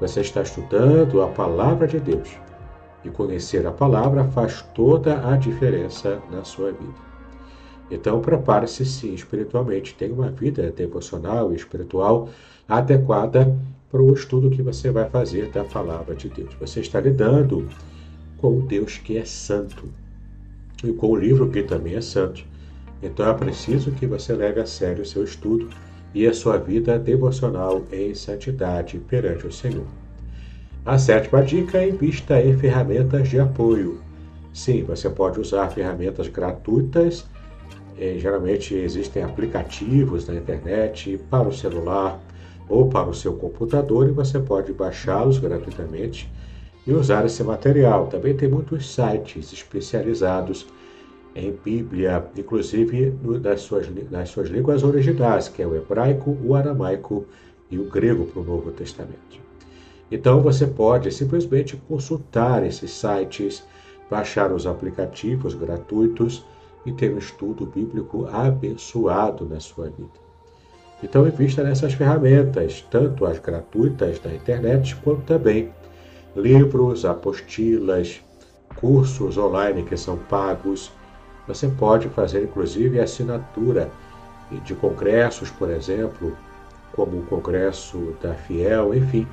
você 0.00 0.22
está 0.22 0.42
estudando 0.42 1.22
a 1.22 1.28
palavra 1.28 1.86
de 1.86 2.00
Deus. 2.00 2.36
E 3.04 3.10
conhecer 3.10 3.64
a 3.64 3.70
palavra 3.70 4.24
faz 4.24 4.60
toda 4.74 5.24
a 5.28 5.36
diferença 5.36 6.18
na 6.32 6.42
sua 6.42 6.72
vida. 6.72 7.03
Então, 7.90 8.20
prepare-se 8.20 8.84
sim 8.84 9.14
espiritualmente, 9.14 9.94
tenha 9.94 10.12
uma 10.12 10.30
vida 10.30 10.70
devocional 10.70 11.52
e 11.52 11.56
espiritual 11.56 12.28
adequada 12.68 13.56
para 13.90 14.02
o 14.02 14.12
estudo 14.12 14.50
que 14.50 14.62
você 14.62 14.90
vai 14.90 15.08
fazer 15.08 15.50
da 15.50 15.64
palavra 15.64 16.14
de 16.14 16.28
Deus. 16.28 16.54
Você 16.58 16.80
está 16.80 17.00
lidando 17.00 17.68
com 18.38 18.58
o 18.58 18.62
Deus 18.62 18.98
que 18.98 19.16
é 19.16 19.24
santo 19.24 19.88
e 20.82 20.92
com 20.92 21.08
o 21.12 21.16
livro 21.16 21.48
que 21.50 21.62
também 21.62 21.94
é 21.94 22.00
santo. 22.00 22.44
Então 23.02 23.28
é 23.28 23.34
preciso 23.34 23.92
que 23.92 24.06
você 24.06 24.32
leve 24.32 24.60
a 24.60 24.66
sério 24.66 25.02
o 25.02 25.06
seu 25.06 25.22
estudo 25.22 25.68
e 26.14 26.26
a 26.26 26.32
sua 26.32 26.56
vida 26.56 26.98
devocional 26.98 27.82
em 27.92 28.14
santidade 28.14 28.98
perante 28.98 29.46
o 29.46 29.52
Senhor. 29.52 29.86
A 30.84 30.98
sétima 30.98 31.42
dica 31.42 31.78
é 31.78 31.88
invista 31.88 32.40
em 32.40 32.56
ferramentas 32.56 33.28
de 33.28 33.38
apoio. 33.38 34.00
Sim, 34.52 34.84
você 34.84 35.08
pode 35.08 35.40
usar 35.40 35.68
ferramentas 35.70 36.28
gratuitas. 36.28 37.26
Eh, 37.98 38.18
geralmente 38.18 38.74
existem 38.74 39.22
aplicativos 39.22 40.26
na 40.26 40.34
internet 40.34 41.18
para 41.30 41.48
o 41.48 41.52
celular 41.52 42.20
ou 42.68 42.88
para 42.88 43.08
o 43.08 43.14
seu 43.14 43.34
computador 43.34 44.08
e 44.08 44.12
você 44.12 44.40
pode 44.40 44.72
baixá-los 44.72 45.38
gratuitamente 45.38 46.30
e 46.86 46.92
usar 46.92 47.24
esse 47.24 47.42
material. 47.44 48.08
Também 48.08 48.34
tem 48.36 48.48
muitos 48.48 48.92
sites 48.92 49.52
especializados 49.52 50.66
em 51.36 51.52
Bíblia, 51.64 52.24
inclusive 52.36 53.12
nas 53.42 53.60
suas, 53.60 53.88
nas 54.10 54.28
suas 54.28 54.48
línguas 54.48 54.82
originais, 54.82 55.48
que 55.48 55.62
é 55.62 55.66
o 55.66 55.74
hebraico, 55.74 56.36
o 56.44 56.54
aramaico 56.54 57.26
e 57.70 57.78
o 57.78 57.88
grego 57.88 58.26
para 58.26 58.40
o 58.40 58.44
Novo 58.44 58.70
Testamento. 58.70 59.42
Então 60.10 60.40
você 60.40 60.66
pode 60.66 61.10
simplesmente 61.12 61.76
consultar 61.88 62.64
esses 62.64 62.90
sites, 62.90 63.64
baixar 64.10 64.52
os 64.52 64.66
aplicativos 64.66 65.54
gratuitos 65.54 66.44
e 66.84 66.92
ter 66.92 67.12
um 67.12 67.18
estudo 67.18 67.66
bíblico 67.66 68.26
abençoado 68.26 69.44
na 69.46 69.60
sua 69.60 69.86
vida. 69.86 70.24
Então 71.02 71.26
invista 71.26 71.62
nessas 71.62 71.94
ferramentas, 71.94 72.86
tanto 72.90 73.26
as 73.26 73.38
gratuitas 73.38 74.18
da 74.18 74.34
internet, 74.34 74.96
quanto 74.96 75.22
também 75.22 75.72
livros, 76.36 77.04
apostilas, 77.04 78.20
cursos 78.76 79.36
online 79.36 79.82
que 79.82 79.96
são 79.96 80.16
pagos, 80.16 80.90
você 81.46 81.68
pode 81.68 82.08
fazer 82.08 82.44
inclusive 82.44 82.98
assinatura 82.98 83.90
de 84.64 84.74
congressos, 84.74 85.50
por 85.50 85.70
exemplo, 85.70 86.36
como 86.92 87.18
o 87.18 87.26
Congresso 87.26 88.14
da 88.22 88.34
Fiel, 88.34 88.94
enfim. 88.94 89.26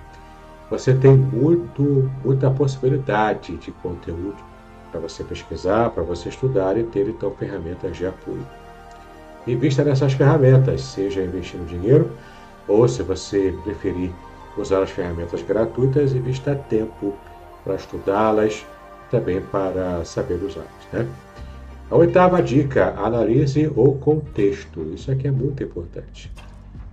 Você 0.70 0.94
tem 0.94 1.16
muito, 1.16 2.10
muita 2.24 2.50
possibilidade 2.50 3.58
de 3.58 3.72
conteúdo 3.72 4.51
para 4.92 5.00
você 5.00 5.24
pesquisar, 5.24 5.90
para 5.92 6.04
você 6.04 6.30
estudar 6.30 6.78
e 6.78 6.84
ter 6.84 7.08
então 7.08 7.32
ferramentas 7.32 7.96
de 7.96 8.06
apoio. 8.06 8.46
Invista 9.48 9.84
nessas 9.84 10.14
ferramentas, 10.14 10.82
seja 10.82 11.24
investindo 11.24 11.68
dinheiro 11.68 12.12
ou 12.68 12.88
se 12.88 13.02
você 13.02 13.56
preferir 13.64 14.12
usar 14.58 14.84
as 14.84 14.92
ferramentas 14.92 15.42
gratuitas, 15.42 16.14
invista 16.14 16.56
tempo 16.56 17.14
para 17.64 17.76
estudá-las, 17.76 18.66
também 19.10 19.42
para 19.42 20.04
saber 20.06 20.36
usá-las. 20.36 20.70
Né? 20.94 21.08
A 21.90 21.96
oitava 21.96 22.42
dica: 22.42 22.94
analise 22.98 23.72
o 23.76 23.94
contexto. 23.94 24.82
Isso 24.94 25.12
aqui 25.12 25.28
é 25.28 25.32
muito 25.32 25.64
importante. 25.64 26.32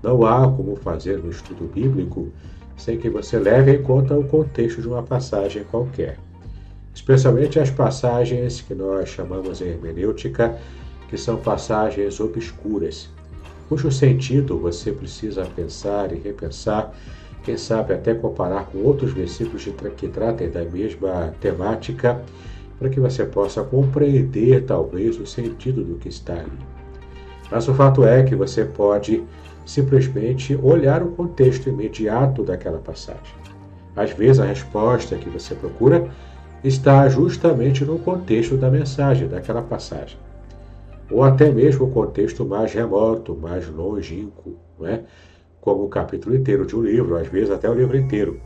Não 0.03 0.25
há 0.25 0.51
como 0.51 0.77
fazer 0.77 1.21
um 1.21 1.31
estudo 1.31 1.71
bíblico 1.73 2.29
sem 2.77 2.97
que 2.97 3.11
você 3.11 3.39
leve 3.39 3.73
em 3.73 3.83
conta 3.83 4.17
o 4.17 4.25
contexto 4.25 4.81
de 4.81 4.89
uma 4.89 5.03
passagem 5.03 5.65
qualquer. 5.65 6.17
Especialmente 6.99 7.61
as 7.61 7.71
passagens 7.71 8.61
que 8.61 8.75
nós 8.75 9.09
chamamos 9.09 9.63
em 9.63 9.69
hermenêutica, 9.69 10.59
que 11.09 11.17
são 11.17 11.37
passagens 11.37 12.19
obscuras, 12.19 13.09
cujo 13.69 13.91
sentido 13.91 14.59
você 14.59 14.91
precisa 14.91 15.45
pensar 15.45 16.13
e 16.13 16.19
repensar, 16.19 16.93
quem 17.45 17.57
sabe 17.57 17.95
até 17.95 18.15
comparar 18.15 18.65
com 18.67 18.79
outros 18.79 19.13
versículos 19.13 19.67
que 19.97 20.09
tratem 20.09 20.51
da 20.51 20.65
mesma 20.65 21.33
temática 21.41 22.21
para 22.81 22.89
que 22.89 22.99
você 22.99 23.25
possa 23.25 23.63
compreender 23.63 24.65
talvez 24.65 25.21
o 25.21 25.27
sentido 25.27 25.85
do 25.85 25.99
que 25.99 26.09
está 26.09 26.35
ali. 26.35 26.51
Mas 27.49 27.69
o 27.69 27.75
fato 27.75 28.05
é 28.05 28.25
que 28.25 28.35
você 28.35 28.65
pode 28.65 29.23
simplesmente 29.65 30.59
olhar 30.61 31.03
o 31.05 31.13
contexto 31.13 31.69
imediato 31.69 32.43
daquela 32.43 32.79
passagem. 32.79 33.39
Às 33.95 34.11
vezes 34.11 34.41
a 34.41 34.47
resposta 34.47 35.17
que 35.17 35.31
você 35.31 35.55
procura 35.55 36.11
está 36.63 37.09
justamente 37.09 37.85
no 37.85 37.99
contexto 37.99 38.57
da 38.57 38.71
mensagem, 38.71 39.29
daquela 39.29 39.63
passagem. 39.63 40.19
Ou 41.11 41.23
até 41.23 41.51
mesmo 41.51 41.87
o 41.87 41.91
contexto 41.91 42.45
mais 42.45 42.73
remoto, 42.73 43.37
mais 43.37 43.69
longínquo, 43.69 44.57
não 44.79 44.87
é? 44.87 45.05
como 45.61 45.85
o 45.85 45.89
capítulo 45.89 46.35
inteiro 46.35 46.67
de 46.67 46.75
um 46.75 46.83
livro, 46.83 47.17
às 47.17 47.29
vezes 47.29 47.51
até 47.51 47.69
o 47.69 47.75
livro 47.75 47.97
inteiro. 47.97 48.41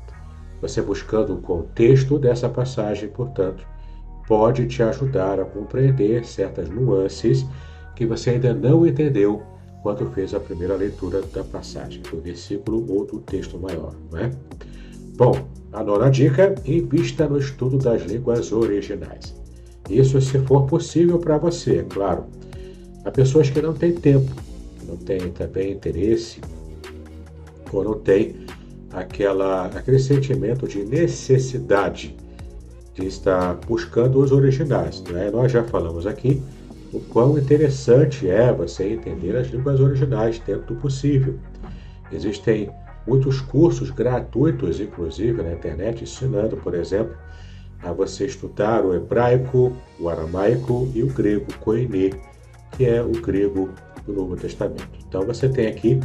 Você 0.61 0.81
buscando 0.81 1.35
o 1.35 1.40
contexto 1.40 2.19
dessa 2.19 2.49
passagem, 2.49 3.09
portanto, 3.09 3.66
pode 4.26 4.66
te 4.66 4.83
ajudar 4.83 5.40
a 5.40 5.45
compreender 5.45 6.25
certas 6.25 6.69
nuances 6.69 7.47
que 7.95 8.07
você 8.07 8.31
ainda 8.31 8.54
não 8.54 8.87
entendeu 8.87 9.42
quando 9.83 10.09
fez 10.11 10.33
a 10.33 10.40
primeira 10.40 10.76
leitura 10.76 11.21
da 11.23 11.42
passagem, 11.42 12.00
do 12.02 12.21
versículo 12.21 12.85
ou 12.88 13.04
do 13.04 13.19
texto 13.19 13.59
maior. 13.59 13.95
Não 14.11 14.19
é? 14.19 14.31
Bom, 15.16 15.33
a 15.72 15.82
nona 15.82 16.10
dica: 16.10 16.54
invista 16.64 17.28
no 17.28 17.38
estudo 17.38 17.78
das 17.78 18.02
línguas 18.02 18.52
originais. 18.52 19.34
Isso 19.88 20.20
se 20.20 20.38
for 20.40 20.66
possível 20.66 21.18
para 21.18 21.38
você, 21.38 21.78
é 21.78 21.82
claro. 21.82 22.24
Há 23.04 23.10
pessoas 23.10 23.50
que 23.50 23.61
não 23.61 23.74
têm 23.74 23.92
tempo, 23.92 24.30
não 24.87 24.96
têm 24.96 25.30
também 25.30 25.72
interesse, 25.72 26.40
ou 27.72 27.82
não 27.82 27.94
têm 27.94 28.37
aquela, 28.92 29.66
aquele 29.66 29.98
sentimento 29.98 30.68
de 30.68 30.85
necessidade 30.85 32.16
de 32.94 33.06
estar 33.06 33.54
buscando 33.66 34.20
os 34.20 34.30
originais. 34.30 35.02
Né? 35.02 35.30
Nós 35.30 35.50
já 35.50 35.64
falamos 35.64 36.06
aqui 36.06 36.40
o 36.92 37.00
quão 37.00 37.38
interessante 37.38 38.28
é 38.28 38.52
você 38.52 38.92
entender 38.92 39.35
as 39.35 39.48
línguas 39.48 39.80
originais 39.80 40.38
dentro 40.38 40.74
do 40.74 40.80
possível. 40.80 41.38
Existem 42.12 42.70
muitos 43.06 43.40
cursos 43.40 43.90
gratuitos, 43.90 44.80
inclusive 44.80 45.42
na 45.42 45.52
internet, 45.52 46.02
ensinando, 46.02 46.56
por 46.56 46.74
exemplo, 46.74 47.14
a 47.82 47.92
você 47.92 48.26
estudar 48.26 48.84
o 48.84 48.94
hebraico, 48.94 49.72
o 49.98 50.08
aramaico 50.08 50.88
e 50.94 51.02
o 51.02 51.08
grego 51.08 51.46
koiné, 51.60 52.10
que 52.72 52.84
é 52.84 53.02
o 53.02 53.10
grego 53.10 53.70
do 54.06 54.12
Novo 54.12 54.36
Testamento. 54.36 54.88
Então 55.06 55.22
você 55.22 55.48
tem 55.48 55.66
aqui 55.66 56.00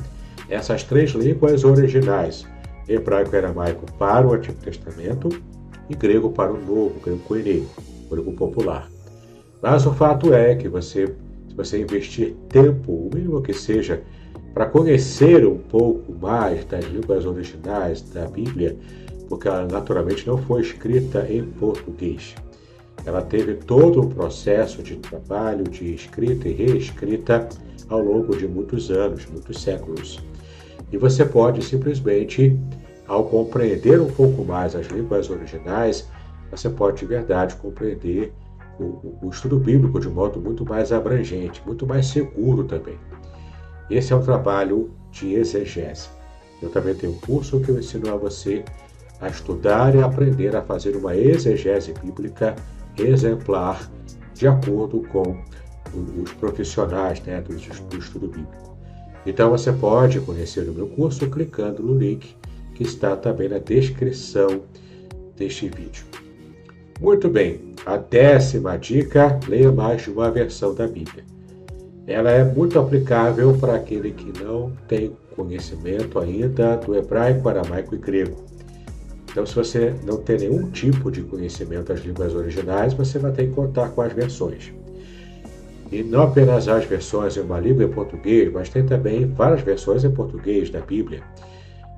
essas 0.50 0.84
três 0.84 1.12
línguas 1.12 1.64
originais, 1.64 2.48
hebraico 2.88 3.36
e 3.36 3.38
aramaico 3.38 3.92
para 3.94 4.28
o 4.28 4.34
Antigo 4.34 4.58
Testamento 4.60 5.30
e 5.90 5.96
grego 5.96 6.32
para 6.32 6.52
o 6.52 6.60
novo, 6.60 7.00
grego 7.00 7.20
koiné, 7.20 7.64
grego 8.10 8.34
popular. 8.34 8.90
Mas 9.62 9.86
o 9.86 9.94
fato 9.94 10.34
é 10.34 10.56
que 10.56 10.68
você, 10.68 11.08
se 11.48 11.56
você 11.56 11.82
investir 11.82 12.36
tempo, 12.50 12.92
o 12.92 13.10
mínimo 13.14 13.42
que 13.42 13.54
seja, 13.54 14.02
para 14.58 14.66
conhecer 14.66 15.46
um 15.46 15.60
pouco 15.60 16.12
mais 16.20 16.66
das 16.66 16.84
línguas 16.86 17.28
originais 17.28 18.02
da 18.02 18.26
Bíblia, 18.26 18.76
porque 19.30 19.48
ela 19.48 19.68
naturalmente 19.68 20.26
não 20.26 20.36
foi 20.36 20.62
escrita 20.62 21.28
em 21.32 21.46
português. 21.46 22.34
Ela 23.06 23.22
teve 23.22 23.54
todo 23.54 24.02
um 24.02 24.10
processo 24.10 24.82
de 24.82 24.96
trabalho, 24.96 25.64
de 25.66 25.94
escrita 25.94 26.50
e 26.50 26.54
reescrita 26.54 27.48
ao 27.88 28.02
longo 28.02 28.36
de 28.36 28.48
muitos 28.48 28.90
anos, 28.90 29.28
muitos 29.28 29.62
séculos. 29.62 30.20
E 30.92 30.98
você 30.98 31.24
pode 31.24 31.64
simplesmente 31.64 32.60
ao 33.08 33.26
compreender 33.26 34.02
um 34.02 34.10
pouco 34.10 34.44
mais 34.44 34.76
as 34.76 34.88
línguas 34.88 35.30
originais, 35.30 36.10
você 36.50 36.68
pode 36.68 36.98
de 36.98 37.06
verdade 37.06 37.56
compreender 37.58 38.34
o, 38.80 39.20
o, 39.22 39.30
estudo 39.30 39.60
bíblico 39.60 40.00
de 40.00 40.10
modo 40.10 40.42
muito 40.42 40.66
mais 40.66 40.92
abrangente, 40.92 41.62
muito 41.64 41.86
mais 41.86 42.08
seguro 42.08 42.64
também. 42.64 42.98
Esse 43.90 44.14
é 44.14 44.16
o 44.16 44.22
trabalho 44.22 44.92
de 45.12 45.34
exegese. 45.34 46.10
Eu 46.62 46.70
também 46.70 46.96
tenho 46.96 47.14
um 47.14 47.20
curso 47.20 47.60
que 47.60 47.70
eu 47.70 47.80
ensino 47.80 48.14
a 48.14 48.18
você 48.18 48.64
a 49.20 49.28
estudar 49.28 49.96
e 49.96 50.02
aprender 50.02 50.56
a 50.56 50.62
fazer 50.62 50.96
uma 50.96 51.16
exegese 51.16 51.94
bíblica 51.94 52.56
exemplar 52.98 53.90
de 54.34 54.48
acordo 54.48 55.02
com 55.10 55.38
os 56.22 56.32
profissionais 56.34 57.22
né, 57.22 57.42
do, 57.42 57.56
do 57.56 57.98
estudo 57.98 58.28
bíblico. 58.28 58.78
Então 59.26 59.50
você 59.50 59.72
pode 59.72 60.20
conhecer 60.22 60.70
o 60.70 60.74
meu 60.74 60.88
curso 60.88 61.30
clicando 61.30 61.82
no 61.82 61.98
link 61.98 62.36
que 62.76 62.84
está 62.84 63.16
também 63.16 63.50
na 63.50 63.58
descrição 63.58 64.62
deste 65.36 65.68
vídeo. 65.70 66.06
Muito 67.00 67.30
bem, 67.30 67.74
a 67.86 67.98
décima 67.98 68.78
dica: 68.78 69.40
leia 69.48 69.72
mais 69.72 70.04
de 70.04 70.12
uma 70.12 70.32
versão 70.32 70.74
da 70.74 70.88
Bíblia. 70.88 71.24
Ela 72.08 72.32
é 72.32 72.42
muito 72.42 72.80
aplicável 72.80 73.58
para 73.60 73.76
aquele 73.76 74.12
que 74.12 74.42
não 74.42 74.72
tem 74.88 75.12
conhecimento 75.36 76.18
ainda 76.18 76.78
do 76.78 76.96
hebraico, 76.96 77.50
aramaico 77.50 77.94
e 77.96 77.98
grego. 77.98 78.46
Então, 79.30 79.46
se 79.46 79.54
você 79.54 79.94
não 80.06 80.18
tem 80.18 80.38
nenhum 80.38 80.72
tipo 80.72 81.12
de 81.12 81.22
conhecimento 81.22 81.90
das 81.94 82.00
línguas 82.00 82.34
originais, 82.34 82.94
você 82.94 83.20
vai 83.20 83.34
ter 83.34 83.48
que 83.48 83.54
contar 83.54 83.90
com 83.90 84.02
as 84.02 84.14
versões. 84.14 84.72
E 85.92 86.02
não 86.02 86.22
apenas 86.22 86.70
as 86.70 86.86
versões 86.86 87.36
em 87.36 87.42
uma 87.42 87.60
língua 87.60 87.84
em 87.84 87.92
português, 87.92 88.52
mas 88.54 88.70
tem 88.70 88.86
também 88.86 89.26
várias 89.26 89.62
versões 89.62 90.06
em 90.06 90.12
português 90.12 90.70
da 90.70 90.80
Bíblia. 90.80 91.22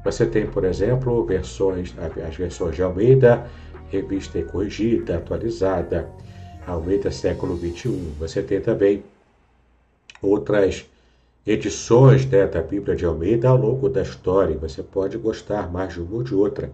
Você 0.03 0.25
tem, 0.25 0.47
por 0.47 0.63
exemplo, 0.63 1.23
versões, 1.23 1.93
as 2.27 2.35
versões 2.35 2.75
de 2.75 2.81
Almeida, 2.81 3.45
revista 3.89 4.41
corrigida, 4.41 5.17
atualizada, 5.17 6.09
Almeida 6.65 7.11
século 7.11 7.55
21. 7.55 8.13
Você 8.19 8.41
tem 8.41 8.59
também 8.59 9.03
outras 10.21 10.85
edições 11.45 12.25
né, 12.25 12.45
da 12.45 12.61
Bíblia 12.61 12.95
de 12.95 13.05
Almeida 13.05 13.49
ao 13.49 13.57
longo 13.57 13.89
da 13.89 14.01
história. 14.01 14.57
Você 14.57 14.83
pode 14.83 15.17
gostar 15.17 15.71
mais 15.71 15.93
de 15.93 16.01
uma 16.01 16.15
ou 16.15 16.23
de 16.23 16.35
outra, 16.35 16.71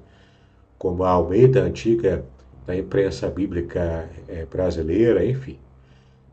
como 0.78 1.04
a 1.04 1.10
Almeida 1.10 1.62
antiga 1.62 2.26
da 2.66 2.76
imprensa 2.76 3.30
bíblica 3.30 4.10
é, 4.28 4.46
brasileira, 4.46 5.26
enfim. 5.26 5.58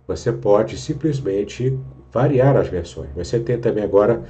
Você 0.07 0.33
pode 0.33 0.77
simplesmente 0.77 1.79
variar 2.13 2.57
as 2.57 2.69
versões. 2.69 3.11
Você 3.15 3.39
tem 3.39 3.59
também 3.59 3.85
agora 3.85 4.23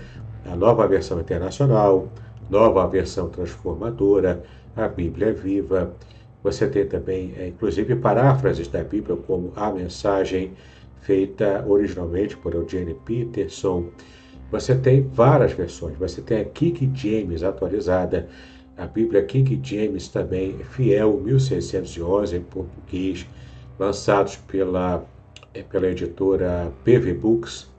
a 0.44 0.54
nova 0.56 0.86
versão 0.86 1.20
internacional, 1.20 2.08
nova 2.50 2.86
versão 2.86 3.28
transformadora, 3.28 4.42
a 4.76 4.88
Bíblia 4.88 5.32
viva. 5.32 5.94
Você 6.42 6.66
tem 6.66 6.86
também, 6.86 7.34
é, 7.38 7.48
inclusive, 7.48 7.94
paráfrases 7.96 8.68
da 8.68 8.82
Bíblia, 8.82 9.16
como 9.16 9.52
a 9.54 9.70
mensagem 9.70 10.52
feita 11.02 11.64
originalmente 11.66 12.36
por 12.36 12.54
Eugene 12.54 12.96
Peterson. 13.04 13.88
Você 14.50 14.74
tem 14.74 15.02
várias 15.02 15.52
versões. 15.52 15.96
Você 15.98 16.20
tem 16.20 16.40
a 16.40 16.44
King 16.44 16.90
James 16.94 17.42
atualizada, 17.42 18.28
a 18.76 18.86
Bíblia 18.86 19.22
King 19.24 19.60
James 19.62 20.08
também, 20.08 20.58
fiel 20.70 21.20
1611 21.22 22.36
em 22.36 22.40
português, 22.40 23.26
lançados 23.78 24.36
pela, 24.36 25.04
é, 25.52 25.62
pela 25.62 25.88
editora 25.88 26.72
PV 26.84 27.14
Books. 27.14 27.70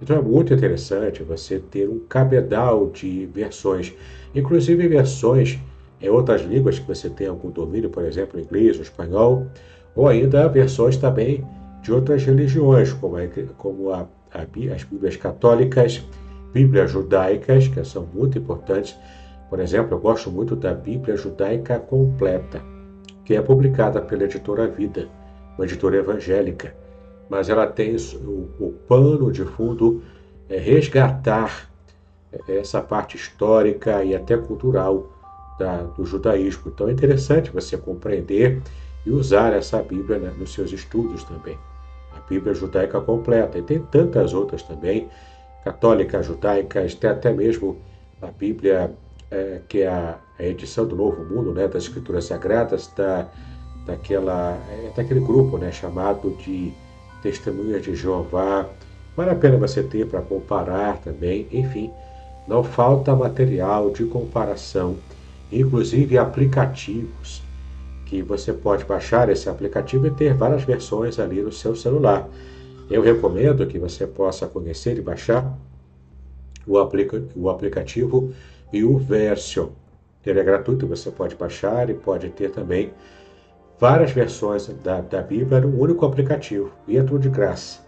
Então 0.00 0.16
é 0.16 0.22
muito 0.22 0.54
interessante 0.54 1.22
você 1.22 1.58
ter 1.58 1.88
um 1.88 1.98
cabedal 2.08 2.88
de 2.90 3.26
versões, 3.26 3.92
inclusive 4.34 4.88
versões 4.88 5.58
em 6.00 6.08
outras 6.08 6.40
línguas 6.42 6.78
que 6.78 6.88
você 6.88 7.10
tem 7.10 7.26
algum 7.26 7.50
domínio, 7.50 7.90
por 7.90 8.04
exemplo, 8.04 8.40
inglês 8.40 8.76
ou 8.76 8.82
espanhol, 8.82 9.46
ou 9.94 10.08
ainda 10.08 10.48
versões 10.48 10.96
também 10.96 11.44
de 11.82 11.92
outras 11.92 12.24
religiões, 12.24 12.92
como, 12.92 13.16
a, 13.16 13.20
como 13.56 13.90
a, 13.90 14.06
a, 14.32 14.74
as 14.74 14.84
Bíblias 14.84 15.16
católicas, 15.16 16.04
Bíblias 16.52 16.90
judaicas, 16.90 17.68
que 17.68 17.84
são 17.84 18.06
muito 18.12 18.38
importantes. 18.38 18.96
Por 19.48 19.60
exemplo, 19.60 19.94
eu 19.94 20.00
gosto 20.00 20.30
muito 20.30 20.56
da 20.56 20.74
Bíblia 20.74 21.16
judaica 21.16 21.78
completa, 21.78 22.60
que 23.24 23.34
é 23.34 23.42
publicada 23.42 24.00
pela 24.00 24.24
editora 24.24 24.66
Vida, 24.66 25.08
uma 25.56 25.64
editora 25.64 25.96
evangélica 25.96 26.74
mas 27.30 27.48
ela 27.48 27.64
tem 27.64 27.94
o, 27.94 28.50
o 28.58 28.74
pano 28.88 29.30
de 29.30 29.44
fundo 29.44 30.02
é 30.48 30.58
resgatar 30.58 31.70
é, 32.32 32.58
essa 32.58 32.82
parte 32.82 33.16
histórica 33.16 34.02
e 34.02 34.16
até 34.16 34.36
cultural 34.36 35.08
da, 35.56 35.84
do 35.84 36.04
judaísmo. 36.04 36.72
Então 36.74 36.88
é 36.88 36.92
interessante 36.92 37.52
você 37.52 37.78
compreender 37.78 38.60
e 39.06 39.10
usar 39.12 39.52
essa 39.52 39.80
Bíblia 39.80 40.18
né, 40.18 40.34
nos 40.36 40.52
seus 40.52 40.72
estudos 40.72 41.22
também. 41.22 41.56
Bíblia 42.30 42.54
judaica 42.54 43.00
completa, 43.00 43.58
e 43.58 43.62
tem 43.62 43.80
tantas 43.80 44.32
outras 44.32 44.62
também, 44.62 45.08
católicas, 45.64 46.24
judaicas, 46.24 46.94
tem 46.94 47.10
até 47.10 47.32
mesmo 47.32 47.76
a 48.22 48.28
Bíblia, 48.28 48.92
é, 49.30 49.60
que 49.68 49.82
é 49.82 49.88
a, 49.88 50.16
a, 50.38 50.42
edição 50.44 50.86
do 50.86 50.94
Novo 50.94 51.24
Mundo, 51.24 51.52
né, 51.52 51.66
das 51.66 51.82
Escrituras 51.82 52.26
Sagradas, 52.26 52.88
da, 52.96 53.26
daquela, 53.84 54.56
é, 54.70 54.92
daquele 54.96 55.20
grupo 55.20 55.58
né, 55.58 55.72
chamado 55.72 56.30
de 56.38 56.72
Testemunhas 57.20 57.82
de 57.82 57.96
Jeová. 57.96 58.66
Vale 59.16 59.30
a 59.30 59.34
pena 59.34 59.56
você 59.58 59.82
ter 59.82 60.06
para 60.06 60.22
comparar 60.22 60.98
também, 60.98 61.48
enfim, 61.50 61.90
não 62.46 62.62
falta 62.62 63.14
material 63.14 63.90
de 63.90 64.04
comparação, 64.04 64.96
inclusive 65.50 66.16
aplicativos 66.16 67.42
que 68.10 68.22
você 68.22 68.52
pode 68.52 68.84
baixar 68.84 69.28
esse 69.28 69.48
aplicativo 69.48 70.04
e 70.04 70.10
ter 70.10 70.34
várias 70.34 70.64
versões 70.64 71.20
ali 71.20 71.40
no 71.40 71.52
seu 71.52 71.76
celular. 71.76 72.28
Eu 72.90 73.02
recomendo 73.02 73.64
que 73.68 73.78
você 73.78 74.04
possa 74.04 74.48
conhecer 74.48 74.98
e 74.98 75.00
baixar 75.00 75.56
o, 76.66 76.76
aplica 76.76 77.22
o 77.36 77.48
aplicativo 77.48 78.34
e 78.72 78.82
o 78.82 78.98
Version. 78.98 79.68
Ele 80.26 80.40
é 80.40 80.42
gratuito, 80.42 80.88
você 80.88 81.08
pode 81.08 81.36
baixar 81.36 81.88
e 81.88 81.94
pode 81.94 82.28
ter 82.30 82.50
também 82.50 82.92
várias 83.78 84.10
versões 84.10 84.66
da, 84.82 85.00
da 85.00 85.22
Bíblia 85.22 85.60
no 85.60 85.80
único 85.80 86.04
aplicativo 86.04 86.72
e 86.88 86.98
é 86.98 87.04
tudo 87.04 87.20
de 87.20 87.28
graça. 87.28 87.78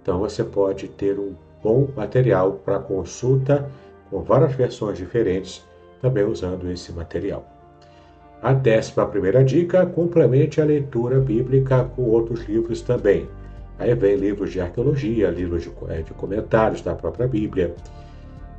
Então 0.00 0.20
você 0.20 0.42
pode 0.42 0.88
ter 0.88 1.18
um 1.18 1.34
bom 1.62 1.86
material 1.94 2.52
para 2.64 2.78
consulta 2.78 3.70
com 4.08 4.22
várias 4.22 4.54
versões 4.54 4.96
diferentes, 4.96 5.62
também 6.00 6.24
usando 6.24 6.70
esse 6.70 6.90
material. 6.92 7.59
A 8.42 8.54
décima 8.54 9.04
primeira 9.06 9.44
dica, 9.44 9.84
complemente 9.84 10.62
a 10.62 10.64
leitura 10.64 11.20
bíblica 11.20 11.84
com 11.84 12.02
outros 12.02 12.44
livros 12.48 12.80
também. 12.80 13.28
Aí 13.78 13.94
vem 13.94 14.16
livros 14.16 14.50
de 14.50 14.60
arqueologia, 14.60 15.30
livros 15.30 15.62
de, 15.62 15.70
é, 15.88 16.00
de 16.00 16.12
comentários 16.14 16.80
da 16.80 16.94
própria 16.94 17.28
Bíblia, 17.28 17.74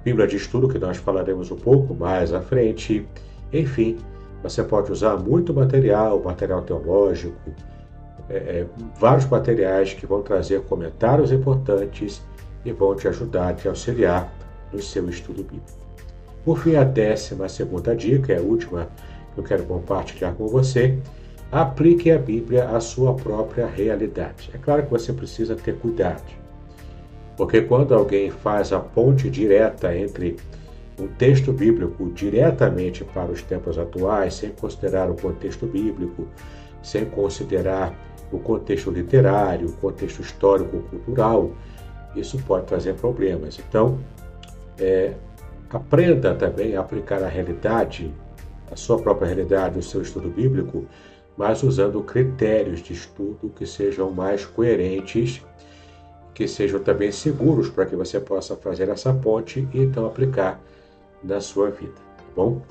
Bíblia 0.03 0.27
de 0.27 0.35
estudo, 0.35 0.67
que 0.67 0.77
nós 0.77 0.97
falaremos 0.97 1.49
um 1.49 1.55
pouco 1.55 1.95
mais 1.95 2.31
à 2.31 2.41
frente. 2.41 3.07
Enfim, 3.51 3.97
você 4.43 4.63
pode 4.63 4.91
usar 4.91 5.17
muito 5.17 5.53
material, 5.53 6.21
material 6.21 6.61
teológico, 6.61 7.51
é, 8.29 8.35
é, 8.35 8.65
vários 8.99 9.25
materiais 9.25 9.93
que 9.93 10.05
vão 10.05 10.21
trazer 10.21 10.61
comentários 10.61 11.31
importantes 11.31 12.21
e 12.63 12.71
vão 12.71 12.95
te 12.95 13.07
ajudar, 13.07 13.55
te 13.55 13.67
auxiliar 13.67 14.31
no 14.71 14.81
seu 14.81 15.09
estudo 15.09 15.43
bíblico. 15.43 15.81
Por 16.45 16.57
fim, 16.57 16.75
a 16.75 16.83
décima 16.83 17.47
segunda 17.49 17.95
dica, 17.95 18.33
é 18.33 18.37
a 18.37 18.41
última 18.41 18.87
eu 19.37 19.43
quero 19.43 19.63
compartilhar 19.63 20.33
com 20.33 20.47
você, 20.47 20.97
aplique 21.51 22.11
a 22.11 22.17
Bíblia 22.17 22.69
à 22.69 22.79
sua 22.79 23.13
própria 23.13 23.65
realidade. 23.65 24.49
É 24.53 24.57
claro 24.57 24.83
que 24.83 24.89
você 24.89 25.11
precisa 25.11 25.55
ter 25.55 25.75
cuidado, 25.75 26.23
porque 27.35 27.61
quando 27.61 27.93
alguém 27.93 28.29
faz 28.29 28.71
a 28.71 28.79
ponte 28.79 29.29
direta 29.29 29.95
entre 29.95 30.37
um 30.99 31.07
texto 31.07 31.51
bíblico 31.51 32.11
diretamente 32.11 33.03
para 33.03 33.31
os 33.31 33.41
tempos 33.41 33.77
atuais, 33.77 34.35
sem 34.35 34.51
considerar 34.51 35.09
o 35.09 35.15
contexto 35.15 35.65
bíblico, 35.65 36.27
sem 36.83 37.05
considerar 37.05 37.93
o 38.31 38.39
contexto 38.39 38.91
literário, 38.91 39.67
o 39.67 39.73
contexto 39.73 40.21
histórico-cultural, 40.21 41.51
isso 42.15 42.37
pode 42.43 42.65
trazer 42.65 42.93
problemas. 42.95 43.59
Então, 43.67 43.99
é, 44.77 45.13
aprenda 45.69 46.35
também 46.35 46.75
a 46.75 46.81
aplicar 46.81 47.23
a 47.23 47.27
realidade 47.27 48.13
a 48.71 48.75
sua 48.75 48.97
própria 48.97 49.27
realidade, 49.27 49.77
o 49.77 49.83
seu 49.83 50.01
estudo 50.01 50.29
bíblico, 50.29 50.85
mas 51.37 51.61
usando 51.61 52.01
critérios 52.03 52.81
de 52.81 52.93
estudo 52.93 53.51
que 53.55 53.65
sejam 53.65 54.11
mais 54.11 54.45
coerentes, 54.45 55.43
que 56.33 56.47
sejam 56.47 56.79
também 56.79 57.11
seguros 57.11 57.69
para 57.69 57.85
que 57.85 57.95
você 57.95 58.19
possa 58.19 58.55
fazer 58.55 58.89
essa 58.89 59.13
ponte 59.13 59.67
e 59.73 59.79
então 59.81 60.05
aplicar 60.05 60.61
na 61.23 61.41
sua 61.41 61.69
vida, 61.69 61.93
tá 62.17 62.23
bom? 62.35 62.61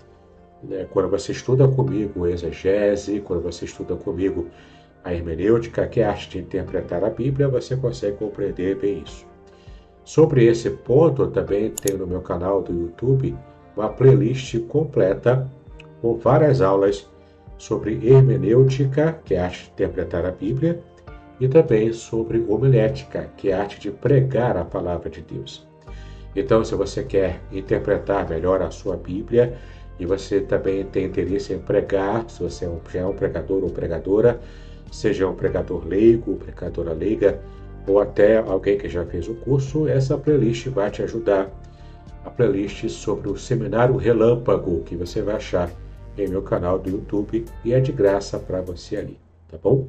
Né, 0.62 0.86
quando 0.90 1.08
você 1.08 1.32
estuda 1.32 1.68
comigo 1.68 2.26
exegese, 2.26 3.20
quando 3.20 3.42
você 3.42 3.64
estuda 3.64 3.96
comigo 3.96 4.48
a 5.04 5.14
hermenêutica, 5.14 5.86
que 5.86 6.00
é 6.00 6.04
a 6.04 6.10
arte 6.10 6.30
de 6.30 6.38
interpretar 6.38 7.04
a 7.04 7.10
Bíblia, 7.10 7.48
você 7.48 7.76
consegue 7.76 8.16
compreender 8.18 8.76
bem 8.76 9.02
isso. 9.06 9.26
Sobre 10.04 10.44
esse 10.44 10.70
ponto, 10.70 11.22
eu 11.22 11.30
também 11.30 11.70
tenho 11.70 11.98
no 11.98 12.06
meu 12.06 12.20
canal 12.20 12.62
do 12.62 12.72
YouTube 12.72 13.36
uma 13.76 13.88
playlist 13.88 14.58
completa 14.66 15.48
com 15.60 15.60
várias 16.02 16.60
aulas 16.60 17.08
sobre 17.58 18.00
hermenêutica, 18.06 19.18
que 19.24 19.34
é 19.34 19.40
a 19.40 19.44
arte 19.44 19.64
de 19.64 19.70
interpretar 19.70 20.24
a 20.24 20.30
Bíblia, 20.30 20.80
e 21.38 21.48
também 21.48 21.92
sobre 21.92 22.44
homilética, 22.48 23.30
que 23.36 23.50
é 23.50 23.54
a 23.54 23.60
arte 23.62 23.80
de 23.80 23.90
pregar 23.90 24.56
a 24.56 24.64
palavra 24.64 25.08
de 25.08 25.22
Deus. 25.22 25.66
Então, 26.34 26.64
se 26.64 26.74
você 26.74 27.02
quer 27.02 27.40
interpretar 27.50 28.28
melhor 28.28 28.62
a 28.62 28.70
sua 28.70 28.96
Bíblia 28.96 29.54
e 29.98 30.06
você 30.06 30.40
também 30.40 30.84
tem 30.84 31.06
interesse 31.06 31.52
em 31.52 31.58
pregar, 31.58 32.24
se 32.28 32.42
você 32.42 32.68
já 32.92 33.00
é 33.00 33.06
um 33.06 33.14
pregador 33.14 33.64
ou 33.64 33.70
pregadora, 33.70 34.40
seja 34.90 35.26
um 35.28 35.34
pregador 35.34 35.86
leigo, 35.86 36.36
pregadora 36.36 36.92
leiga, 36.92 37.40
ou 37.86 38.00
até 38.00 38.38
alguém 38.38 38.78
que 38.78 38.88
já 38.88 39.04
fez 39.04 39.28
o 39.28 39.34
curso, 39.34 39.88
essa 39.88 40.16
playlist 40.16 40.68
vai 40.68 40.90
te 40.90 41.02
ajudar. 41.02 41.50
A 42.24 42.30
playlist 42.30 42.88
sobre 42.88 43.30
o 43.30 43.36
Seminário 43.36 43.96
Relâmpago, 43.96 44.82
que 44.82 44.94
você 44.94 45.22
vai 45.22 45.36
achar 45.36 45.70
em 46.24 46.28
meu 46.28 46.42
canal 46.42 46.78
do 46.78 46.90
YouTube 46.90 47.44
e 47.64 47.72
é 47.72 47.80
de 47.80 47.92
graça 47.92 48.38
para 48.38 48.61
você 48.61 48.96
ali, 48.96 49.18
tá 49.48 49.59
bom? 49.62 49.88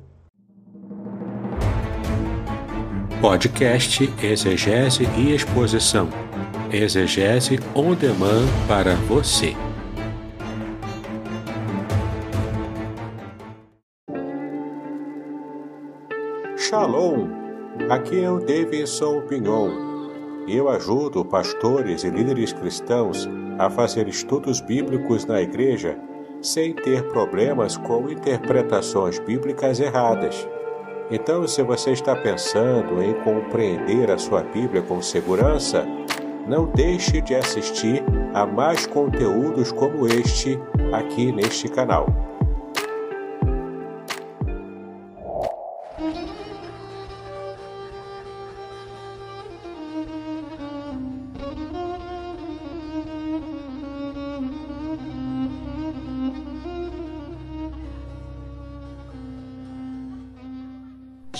Podcast 3.22 4.12
Exegese 4.24 5.04
e 5.18 5.34
Exposição. 5.34 6.10
Exegese 6.72 7.60
on 7.76 7.94
demand 7.94 8.48
para 8.68 8.96
você. 9.08 9.54
Shalom! 16.58 17.28
Aqui 17.90 18.24
é 18.24 18.32
o 18.32 18.40
Davidson 18.40 19.22
Pignon. 19.28 19.70
Eu 20.48 20.70
ajudo 20.70 21.24
pastores 21.24 22.04
e 22.04 22.10
líderes 22.10 22.54
cristãos 22.54 23.30
a 23.60 23.70
fazer 23.70 24.08
estudos 24.08 24.62
bíblicos 24.62 25.26
na 25.26 25.42
igreja 25.42 25.96
sem 26.42 26.74
ter 26.74 27.04
problemas 27.10 27.78
com 27.78 28.10
interpretações 28.10 29.20
bíblicas 29.20 29.80
erradas. 29.80 30.48
Então, 31.10 31.48
se 31.48 31.62
você 31.62 31.92
está 31.92 32.16
pensando 32.16 33.02
em 33.02 33.14
compreender 33.16 34.10
a 34.10 34.18
sua 34.18 34.42
Bíblia 34.44 34.82
com 34.82 35.02
segurança, 35.02 35.86
não 36.48 36.66
deixe 36.66 37.22
de 37.22 37.36
assistir 37.36 38.04
a 38.34 38.46
mais 38.46 38.88
conteúdos 38.88 39.72
como 39.72 40.08
este 40.08 40.58
aqui 40.94 41.32
neste 41.32 41.68
canal. 41.68 42.31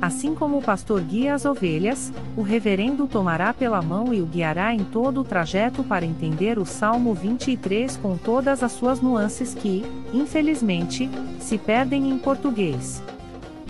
Assim 0.00 0.34
como 0.34 0.58
o 0.58 0.62
pastor 0.62 1.00
guia 1.00 1.34
as 1.34 1.44
ovelhas, 1.44 2.12
o 2.36 2.42
reverendo 2.42 3.06
tomará 3.06 3.54
pela 3.54 3.80
mão 3.80 4.12
e 4.12 4.20
o 4.20 4.26
guiará 4.26 4.74
em 4.74 4.84
todo 4.84 5.20
o 5.20 5.24
trajeto 5.24 5.82
para 5.82 6.04
entender 6.04 6.58
o 6.58 6.66
Salmo 6.66 7.14
23 7.14 7.96
com 7.96 8.16
todas 8.16 8.62
as 8.62 8.72
suas 8.72 9.00
nuances 9.00 9.54
que, 9.54 9.84
infelizmente, 10.12 11.08
se 11.40 11.56
perdem 11.56 12.10
em 12.10 12.18
português. 12.18 13.02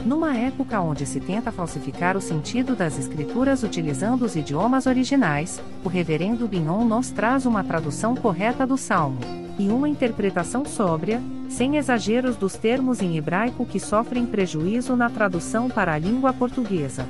Numa 0.05 0.37
época 0.37 0.81
onde 0.81 1.07
se 1.07 1.21
tenta 1.21 1.51
falsificar 1.51 2.17
o 2.17 2.21
sentido 2.21 2.77
das 2.77 2.99
escrituras 2.99 3.63
utilizando 3.63 4.25
os 4.25 4.37
idiomas 4.37 4.87
originais, 4.87 5.61
o 5.85 5.89
reverendo 5.89 6.47
Binon 6.47 6.85
nos 6.85 7.11
traz 7.11 7.47
uma 7.47 7.65
tradução 7.65 8.15
correta 8.15 8.67
do 8.67 8.77
Salmo. 8.77 9.19
e 9.59 9.69
uma 9.69 9.89
interpretação 9.89 10.67
sóbria, 10.67 11.19
sem 11.49 11.77
exageros 11.77 12.37
dos 12.37 12.55
termos 12.55 13.01
em 13.01 13.17
hebraico 13.17 13.65
que 13.65 13.81
sofrem 13.81 14.27
prejuízo 14.27 14.97
na 14.97 15.09
tradução 15.09 15.69
para 15.69 15.95
a 15.95 15.99
língua 15.99 16.33
portuguesa. 16.33 17.07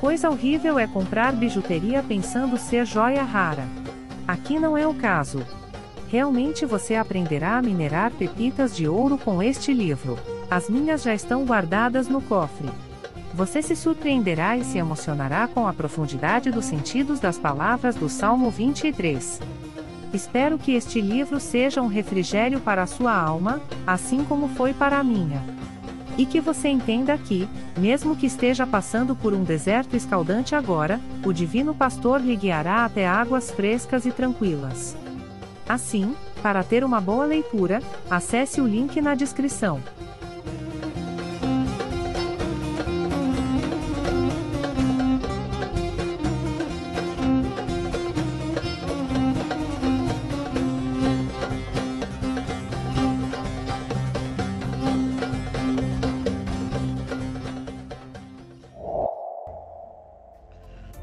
Coisa 0.00 0.30
horrível 0.30 0.78
é 0.78 0.86
comprar 0.86 1.32
bijuteria 1.32 2.02
pensando 2.02 2.56
ser 2.56 2.86
joia 2.86 3.22
rara. 3.22 3.64
Aqui 4.26 4.58
não 4.58 4.76
é 4.76 4.86
o 4.86 4.94
caso. 4.94 5.44
Realmente 6.08 6.64
você 6.64 6.96
aprenderá 6.96 7.58
a 7.58 7.62
minerar 7.62 8.10
pepitas 8.12 8.74
de 8.74 8.88
ouro 8.88 9.18
com 9.18 9.42
este 9.42 9.72
livro. 9.72 10.18
As 10.50 10.68
minhas 10.68 11.02
já 11.02 11.14
estão 11.14 11.44
guardadas 11.44 12.08
no 12.08 12.20
cofre. 12.20 12.68
Você 13.34 13.62
se 13.62 13.76
surpreenderá 13.76 14.56
e 14.56 14.64
se 14.64 14.78
emocionará 14.78 15.46
com 15.46 15.66
a 15.68 15.72
profundidade 15.72 16.50
dos 16.50 16.64
sentidos 16.64 17.20
das 17.20 17.38
palavras 17.38 17.94
do 17.94 18.08
Salmo 18.08 18.50
23. 18.50 19.40
Espero 20.12 20.58
que 20.58 20.72
este 20.72 21.00
livro 21.00 21.38
seja 21.38 21.80
um 21.80 21.86
refrigério 21.86 22.60
para 22.60 22.82
a 22.82 22.86
sua 22.86 23.14
alma, 23.14 23.60
assim 23.86 24.24
como 24.24 24.48
foi 24.48 24.74
para 24.74 24.98
a 24.98 25.04
minha. 25.04 25.42
E 26.18 26.26
que 26.26 26.40
você 26.40 26.68
entenda 26.68 27.16
que, 27.16 27.48
mesmo 27.78 28.16
que 28.16 28.26
esteja 28.26 28.66
passando 28.66 29.14
por 29.14 29.32
um 29.32 29.44
deserto 29.44 29.96
escaldante 29.96 30.54
agora, 30.54 31.00
o 31.24 31.32
Divino 31.32 31.74
Pastor 31.74 32.20
lhe 32.20 32.34
guiará 32.34 32.84
até 32.84 33.06
águas 33.06 33.50
frescas 33.50 34.04
e 34.04 34.10
tranquilas. 34.10 34.96
Assim, 35.68 36.14
para 36.42 36.64
ter 36.64 36.82
uma 36.82 37.00
boa 37.00 37.24
leitura, 37.24 37.80
acesse 38.10 38.60
o 38.60 38.66
link 38.66 39.00
na 39.00 39.14
descrição. 39.14 39.80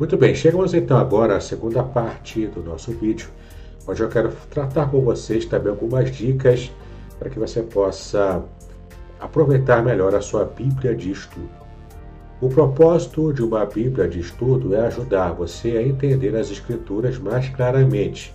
Muito 0.07 0.21
bem, 0.21 0.33
chegamos 0.33 0.73
então 0.73 0.97
agora 0.97 1.35
à 1.35 1.41
segunda 1.41 1.83
parte 1.83 2.47
do 2.47 2.63
nosso 2.63 2.93
vídeo, 2.93 3.27
onde 3.85 4.01
eu 4.01 4.07
quero 4.07 4.31
tratar 4.49 4.89
com 4.89 5.01
vocês 5.01 5.43
também 5.43 5.69
algumas 5.69 6.09
dicas 6.09 6.71
para 7.19 7.29
que 7.29 7.37
você 7.37 7.61
possa 7.61 8.41
aproveitar 9.19 9.83
melhor 9.83 10.15
a 10.15 10.21
sua 10.21 10.45
Bíblia 10.45 10.95
de 10.95 11.11
estudo. 11.11 11.49
O 12.39 12.47
propósito 12.47 13.33
de 13.33 13.43
uma 13.43 13.65
Bíblia 13.65 14.07
de 14.07 14.21
estudo 14.21 14.73
é 14.73 14.87
ajudar 14.87 15.33
você 15.33 15.71
a 15.71 15.83
entender 15.83 16.33
as 16.37 16.49
Escrituras 16.49 17.19
mais 17.19 17.49
claramente, 17.49 18.33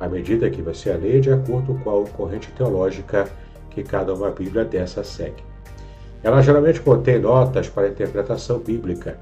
à 0.00 0.08
medida 0.08 0.50
que 0.50 0.60
você 0.60 0.90
a 0.90 0.96
lê 0.96 1.20
de 1.20 1.30
acordo 1.30 1.76
com 1.84 2.02
a 2.02 2.08
corrente 2.08 2.50
teológica 2.50 3.28
que 3.70 3.84
cada 3.84 4.12
uma 4.12 4.32
Bíblia 4.32 4.64
dessa 4.64 5.04
segue. 5.04 5.44
Ela 6.20 6.42
geralmente 6.42 6.80
contém 6.80 7.20
notas 7.20 7.68
para 7.68 7.86
interpretação 7.86 8.58
bíblica 8.58 9.16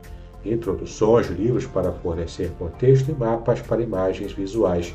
introduções, 0.44 1.28
livros 1.28 1.66
para 1.66 1.92
fornecer 1.92 2.50
contexto 2.58 3.10
e 3.10 3.14
mapas 3.14 3.60
para 3.60 3.82
imagens 3.82 4.32
visuais 4.32 4.94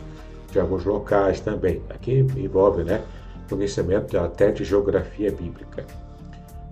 de 0.51 0.59
alguns 0.59 0.85
locais 0.85 1.39
também. 1.39 1.81
Aqui 1.89 2.25
envolve 2.35 2.83
né, 2.83 3.01
conhecimento 3.49 4.17
até 4.17 4.51
de 4.51 4.63
geografia 4.63 5.31
bíblica. 5.31 5.85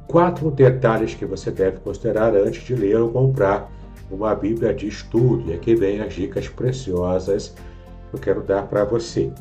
Quatro 0.08 0.52
detalhes 0.52 1.14
que 1.14 1.26
você 1.26 1.52
deve 1.52 1.78
considerar 1.80 2.36
antes 2.36 2.64
de 2.64 2.76
ler 2.76 2.98
ou 2.98 3.10
comprar 3.10 3.72
uma 4.12 4.36
Bíblia 4.36 4.74
de 4.74 4.88
estudo. 4.88 5.50
E 5.50 5.54
aqui 5.54 5.76
vem 5.76 6.02
as 6.02 6.14
dicas 6.14 6.48
preciosas 6.48 7.56
que 8.10 8.16
eu 8.16 8.20
quero 8.20 8.42
dar 8.42 8.64
para 8.68 8.84
você. 8.84 9.32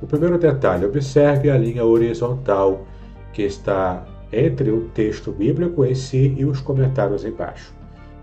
O 0.00 0.06
primeiro 0.06 0.36
detalhe, 0.36 0.84
observe 0.84 1.48
a 1.48 1.56
linha 1.56 1.84
horizontal 1.84 2.84
que 3.32 3.42
está 3.42 4.04
entre 4.32 4.70
o 4.70 4.88
texto 4.88 5.30
bíblico 5.30 5.84
em 5.84 5.94
si 5.94 6.34
e 6.36 6.44
os 6.44 6.60
comentários 6.60 7.24
embaixo. 7.24 7.72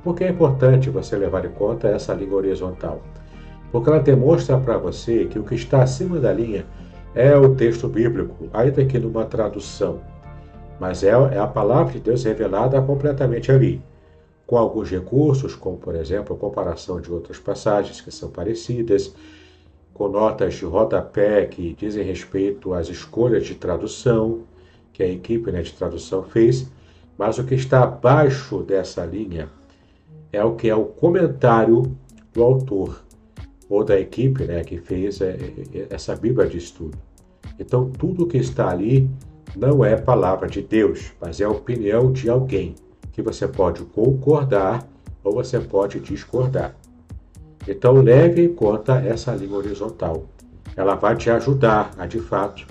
Por 0.04 0.16
que 0.16 0.24
é 0.24 0.30
importante 0.30 0.90
você 0.90 1.18
levar 1.18 1.46
em 1.46 1.52
conta 1.52 1.90
essa 1.90 2.14
linha 2.14 2.34
horizontal? 2.34 3.02
Porque 3.72 3.90
ela 3.90 4.00
demonstra 4.00 4.58
para 4.58 4.78
você 4.78 5.26
que 5.26 5.38
o 5.38 5.44
que 5.44 5.56
está 5.56 5.84
acima 5.84 6.20
da 6.20 6.32
linha 6.32 6.66
é 7.14 7.36
o 7.36 7.54
texto 7.54 7.88
bíblico, 7.88 8.50
ainda 8.54 8.86
que 8.86 8.98
numa 8.98 9.26
tradução. 9.26 10.00
Mas 10.80 11.04
é, 11.04 11.10
é 11.10 11.38
a 11.38 11.48
palavra 11.48 11.94
de 11.94 12.00
Deus 12.00 12.24
revelada 12.24 12.82
completamente 12.82 13.52
ali, 13.52 13.82
com 14.48 14.58
alguns 14.58 14.90
recursos, 14.90 15.54
como 15.54 15.78
por 15.78 15.96
exemplo 15.96 16.36
a 16.36 16.40
comparação 16.40 17.02
de 17.02 17.12
outras 17.12 17.38
passagens 17.38 18.00
que 18.00 18.10
são 18.10 18.30
parecidas, 18.30 19.14
com 19.94 20.08
notas 20.08 20.54
de 20.54 20.64
rodapé 20.64 21.46
que 21.46 21.74
dizem 21.74 22.06
respeito 22.06 22.74
às 22.74 22.88
escolhas 22.88 23.46
de 23.46 23.56
tradução 23.56 24.44
que 24.94 25.04
a 25.04 25.08
equipe 25.08 25.52
né, 25.52 25.62
de 25.62 25.74
tradução 25.74 26.24
fez, 26.24 26.72
mas 27.18 27.38
o 27.38 27.44
que 27.44 27.54
está 27.54 27.84
abaixo 27.84 28.64
dessa 28.64 29.06
linha 29.06 29.50
é 30.32 30.44
o 30.44 30.56
que 30.56 30.70
é 30.70 30.76
o 30.76 30.86
comentário 30.86 31.96
do 32.34 32.44
autor 32.44 33.04
ou 33.70 33.84
da 33.84 34.00
equipe 34.00 34.46
né, 34.46 34.64
que 34.64 34.80
fez 34.80 35.22
é, 35.22 35.38
é, 35.74 35.88
essa 35.90 36.16
Bíblia 36.16 36.48
de 36.48 36.58
estudo. 36.58 36.98
Então, 37.60 37.90
tudo 37.90 38.26
que 38.26 38.38
está 38.38 38.70
ali 38.70 39.10
não 39.56 39.84
é 39.84 39.96
palavra 39.96 40.48
de 40.48 40.62
Deus, 40.62 41.12
mas 41.22 41.40
é 41.40 41.46
a 41.46 41.50
opinião 41.50 42.12
de 42.12 42.30
alguém 42.30 42.76
que 43.12 43.22
você 43.22 43.48
pode 43.48 43.84
concordar 43.84 44.88
ou 45.24 45.34
você 45.34 45.60
pode 45.60 46.00
discordar. 46.00 46.76
Então, 47.68 47.94
leve 48.02 48.46
em 48.46 48.54
conta 48.54 49.00
essa 49.00 49.36
linha 49.36 49.56
horizontal. 49.56 50.26
Ela 50.76 50.96
vai 50.96 51.16
te 51.16 51.30
ajudar 51.30 51.92
a, 51.98 52.06
de 52.06 52.20
fato, 52.20 52.66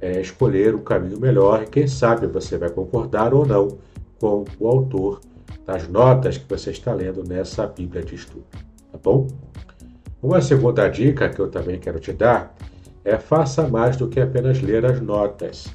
é, 0.00 0.20
escolher 0.20 0.74
o 0.74 0.80
caminho 0.80 1.18
melhor 1.18 1.62
e, 1.62 1.66
quem 1.66 1.88
sabe, 1.88 2.26
você 2.26 2.58
vai 2.58 2.70
concordar 2.70 3.32
ou 3.32 3.46
não 3.46 3.78
com 4.20 4.44
o 4.60 4.68
autor 4.68 5.20
das 5.66 5.88
notas 5.88 6.38
que 6.38 6.48
você 6.48 6.70
está 6.70 6.92
lendo 6.92 7.22
nessa 7.22 7.66
Bíblia 7.66 8.02
de 8.02 8.14
estudo, 8.14 8.46
tá 8.92 8.98
bom? 9.02 9.26
Uma 10.22 10.40
segunda 10.40 10.88
dica 10.88 11.28
que 11.28 11.40
eu 11.40 11.48
também 11.48 11.78
quero 11.78 12.00
te 12.00 12.12
dar 12.12 12.54
é 13.04 13.16
faça 13.16 13.68
mais 13.68 13.96
do 13.96 14.08
que 14.08 14.20
apenas 14.20 14.60
ler 14.60 14.84
as 14.84 15.00
notas. 15.00 15.68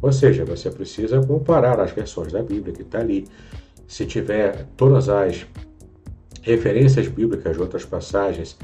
Ou 0.00 0.12
seja, 0.12 0.44
você 0.44 0.70
precisa 0.70 1.20
comparar 1.20 1.80
as 1.80 1.90
versões 1.90 2.32
da 2.32 2.42
Bíblia 2.42 2.72
que 2.72 2.82
está 2.82 3.00
ali. 3.00 3.26
Se 3.86 4.06
tiver 4.06 4.66
todas 4.76 5.08
as 5.08 5.46
referências 6.42 7.08
bíblicas 7.08 7.56
de 7.56 7.62
outras 7.62 7.84
passagens 7.84 8.56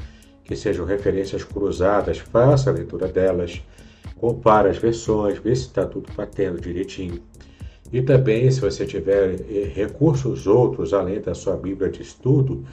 que 0.43 0.55
sejam 0.55 0.85
referências 0.85 1.43
cruzadas, 1.43 2.19
faça 2.19 2.69
a 2.69 2.73
leitura 2.73 3.07
delas, 3.07 3.61
compare 4.15 4.69
as 4.69 4.77
versões, 4.77 5.37
vê 5.39 5.55
se 5.55 5.63
está 5.63 5.85
tudo 5.85 6.11
batendo 6.15 6.61
direitinho. 6.61 7.21
E 7.95 8.01
também, 8.01 8.51
se 8.51 8.59
você 8.59 8.85
tiver 8.85 9.39
eh, 9.49 9.71
recursos 9.73 10.47
outros 10.47 10.93
além 10.93 11.21
da 11.21 11.33
sua 11.33 11.55
Bíblia 11.55 11.89
de 11.89 12.01
estudo, 12.01 12.65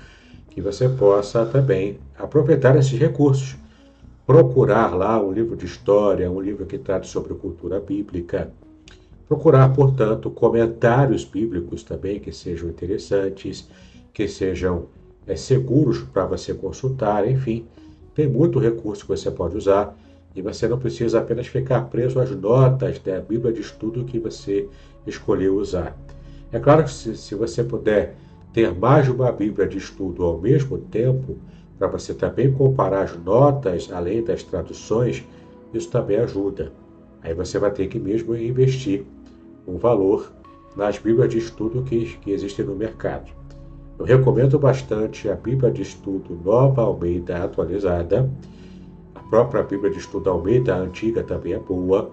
que 0.51 0.61
você 0.61 0.89
possa 0.89 1.47
também 1.47 2.01
aproveitar 2.19 2.77
esses 2.77 2.99
recursos. 2.99 3.55
Procurar 4.27 4.97
lá 4.97 5.23
um 5.23 5.31
livro 5.31 5.57
de 5.57 5.65
história, 5.65 6.29
um 6.29 6.41
livro 6.41 6.67
que 6.67 6.77
trate 6.77 7.07
sobre 7.07 7.35
cultura 7.35 7.79
bíblica. 7.79 8.51
Procurar, 9.29 9.73
portanto, 9.73 10.29
comentários 10.29 11.25
bíblicos 11.25 11.85
também 11.85 12.19
que 12.19 12.33
sejam 12.33 12.69
interessantes, 12.69 13.69
que 14.13 14.27
sejam 14.27 14.87
é, 15.25 15.37
seguros 15.37 16.01
para 16.01 16.27
você 16.27 16.53
consultar, 16.53 17.31
enfim. 17.31 17.65
Tem 18.13 18.27
muito 18.27 18.59
recurso 18.59 19.03
que 19.03 19.11
você 19.11 19.31
pode 19.31 19.57
usar 19.57 19.97
e 20.35 20.43
você 20.43 20.67
não 20.67 20.81
precisa 20.81 21.21
apenas 21.21 21.47
ficar 21.47 21.83
preso 21.83 22.19
às 22.19 22.31
notas 22.33 22.99
da 22.99 23.21
Bíblia 23.21 23.53
de 23.53 23.61
estudo 23.61 24.05
que 24.05 24.19
você 24.19 24.69
escolheu 25.07 25.57
usar. 25.57 25.97
É 26.51 26.59
claro 26.59 26.85
que 26.85 26.91
se, 26.91 27.17
se 27.17 27.35
você 27.35 27.65
puder 27.65 28.17
ter 28.53 28.75
mais 28.75 29.07
de 29.07 29.11
uma 29.11 29.33
Bíblia 29.33 29.67
de 29.67 29.79
estudo 29.79 30.25
ao 30.25 30.39
mesmo 30.39 30.79
tempo, 30.79 31.37
para 31.79 31.89
você 31.89 32.15
também 32.15 32.53
comparar 32.53 33.03
as 33.03 33.17
notas 33.17 33.91
além 33.91 34.23
das 34.23 34.43
traduções, 34.43 35.25
isso 35.73 35.91
também 35.91 36.19
ajuda. 36.19 36.73
Aí 37.23 37.35
você 37.35 37.59
vai 37.59 37.71
ter 37.71 37.89
que 37.89 37.99
mesmo 37.99 38.37
investir 38.37 39.05
um 39.67 39.79
valor 39.79 40.33
nas 40.77 40.99
Bíblias 40.99 41.31
de 41.31 41.39
estudo 41.39 41.83
que, 41.83 42.17
que 42.19 42.31
existem 42.31 42.65
no 42.65 42.75
mercado. 42.75 43.31
Eu 43.99 44.05
recomendo 44.05 44.59
bastante 44.59 45.29
a 45.29 45.35
Bíblia 45.35 45.71
de 45.71 45.83
Estudo 45.83 46.39
Nova 46.45 46.83
Almeida 46.83 47.43
atualizada 47.45 48.29
própria 49.33 49.63
Bíblia 49.63 49.91
de 49.91 49.97
Estudo 49.97 50.29
Almeida, 50.29 50.75
a 50.75 50.81
antiga 50.81 51.23
também 51.23 51.55
é 51.55 51.59
boa. 51.59 52.11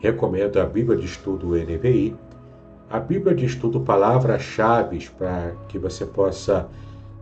Recomendo 0.00 0.56
a 0.56 0.64
Bíblia 0.64 0.98
de 0.98 1.06
Estudo 1.06 1.50
NVI. 1.54 2.16
A 2.88 3.00
Bíblia 3.00 3.34
de 3.34 3.44
Estudo 3.44 3.80
Palavras-Chave 3.80 5.08
para 5.18 5.52
que 5.68 5.76
você 5.76 6.06
possa 6.06 6.68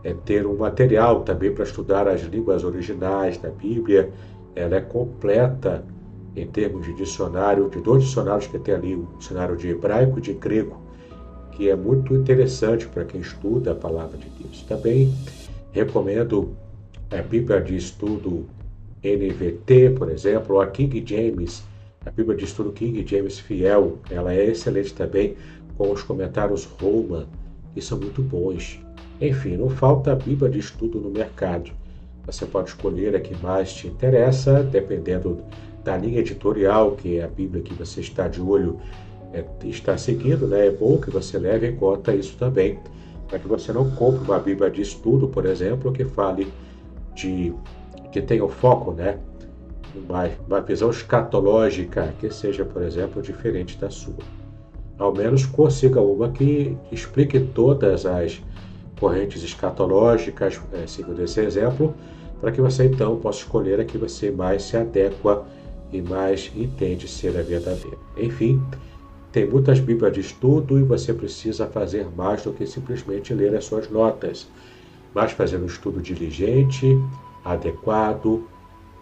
é, 0.02 0.12
ter 0.12 0.46
um 0.46 0.56
material 0.56 1.22
também 1.22 1.52
para 1.52 1.64
estudar 1.64 2.06
as 2.06 2.20
línguas 2.22 2.62
originais 2.64 3.38
da 3.38 3.48
Bíblia. 3.48 4.10
Ela 4.54 4.76
é 4.76 4.80
completa 4.82 5.82
em 6.36 6.46
termos 6.46 6.84
de 6.84 6.92
dicionário, 6.94 7.70
de 7.70 7.80
dois 7.80 8.04
dicionários 8.04 8.46
que 8.46 8.58
tem 8.58 8.74
ali, 8.74 8.94
o 8.94 9.08
dicionário 9.18 9.56
de 9.56 9.68
hebraico 9.68 10.18
e 10.18 10.22
de 10.22 10.34
grego, 10.34 10.76
que 11.52 11.70
é 11.70 11.76
muito 11.76 12.14
interessante 12.14 12.86
para 12.86 13.04
quem 13.04 13.20
estuda 13.20 13.72
a 13.72 13.74
palavra 13.74 14.18
de 14.18 14.28
Deus. 14.38 14.62
Também 14.68 15.14
recomendo 15.72 16.54
a 17.10 17.22
Bíblia 17.22 17.60
de 17.60 17.76
Estudo 17.76 18.46
NVT, 19.02 19.90
por 19.96 20.10
exemplo, 20.10 20.56
ou 20.56 20.60
a 20.60 20.66
King 20.66 21.02
James, 21.06 21.62
a 22.06 22.10
Bíblia 22.10 22.36
de 22.36 22.44
Estudo 22.44 22.72
King 22.72 23.04
James 23.06 23.38
Fiel, 23.38 23.98
ela 24.10 24.32
é 24.32 24.44
excelente 24.46 24.92
também, 24.94 25.36
com 25.76 25.90
os 25.90 26.02
comentários 26.02 26.64
Roman, 26.64 27.26
que 27.72 27.80
são 27.80 27.98
muito 27.98 28.22
bons. 28.22 28.80
Enfim, 29.20 29.56
não 29.56 29.70
falta 29.70 30.12
a 30.12 30.16
Bíblia 30.16 30.50
de 30.50 30.58
Estudo 30.58 31.00
no 31.00 31.10
mercado. 31.10 31.70
Você 32.26 32.46
pode 32.46 32.70
escolher 32.70 33.16
a 33.16 33.20
que 33.20 33.34
mais 33.42 33.72
te 33.72 33.86
interessa, 33.86 34.62
dependendo 34.62 35.42
da 35.82 35.96
linha 35.96 36.20
editorial, 36.20 36.92
que 36.92 37.18
é 37.18 37.24
a 37.24 37.28
Bíblia 37.28 37.62
que 37.62 37.74
você 37.74 38.00
está 38.00 38.28
de 38.28 38.40
olho, 38.40 38.78
é, 39.32 39.44
está 39.64 39.96
seguindo, 39.98 40.46
né? 40.46 40.68
É 40.68 40.70
bom 40.70 40.98
que 40.98 41.10
você 41.10 41.38
leve 41.38 41.68
em 41.68 41.76
conta 41.76 42.14
isso 42.14 42.36
também, 42.36 42.78
para 43.28 43.38
que 43.38 43.48
você 43.48 43.72
não 43.72 43.90
compre 43.90 44.24
uma 44.24 44.38
Bíblia 44.38 44.70
de 44.70 44.80
estudo, 44.80 45.28
por 45.28 45.44
exemplo, 45.44 45.92
que 45.92 46.04
fale 46.04 46.52
de 47.14 47.52
que 48.12 48.22
tenha 48.22 48.44
o 48.44 48.48
foco, 48.48 48.92
né? 48.92 49.18
Uma, 49.94 50.60
visão 50.60 50.90
escatológica 50.90 52.14
que 52.18 52.30
seja, 52.30 52.64
por 52.64 52.82
exemplo, 52.82 53.22
diferente 53.22 53.78
da 53.78 53.90
sua. 53.90 54.14
Ao 54.98 55.14
menos 55.14 55.46
consiga 55.46 56.00
uma 56.00 56.30
que 56.30 56.76
explique 56.90 57.38
todas 57.40 58.04
as 58.04 58.42
correntes 58.98 59.42
escatológicas, 59.42 60.60
é, 60.72 60.84
esse 60.84 61.40
exemplo, 61.40 61.94
para 62.40 62.52
que 62.52 62.60
você 62.60 62.86
então 62.86 63.16
possa 63.16 63.40
escolher 63.40 63.80
a 63.80 63.84
que 63.84 63.98
você 63.98 64.30
mais 64.30 64.62
se 64.62 64.76
adequa 64.76 65.44
e 65.92 66.02
mais 66.02 66.50
entende 66.54 67.06
ser 67.08 67.36
a 67.36 67.42
verdadeira. 67.42 67.96
Enfim, 68.16 68.60
tem 69.32 69.48
muitas 69.48 69.80
Bíblias 69.80 70.12
de 70.12 70.20
estudo 70.20 70.78
e 70.78 70.82
você 70.82 71.12
precisa 71.12 71.66
fazer 71.66 72.06
mais 72.16 72.42
do 72.42 72.52
que 72.52 72.66
simplesmente 72.66 73.34
ler 73.34 73.54
as 73.56 73.64
suas 73.64 73.88
notas, 73.90 74.48
mas 75.14 75.32
fazer 75.32 75.58
um 75.58 75.66
estudo 75.66 76.00
diligente, 76.00 76.96
adequado 77.44 78.46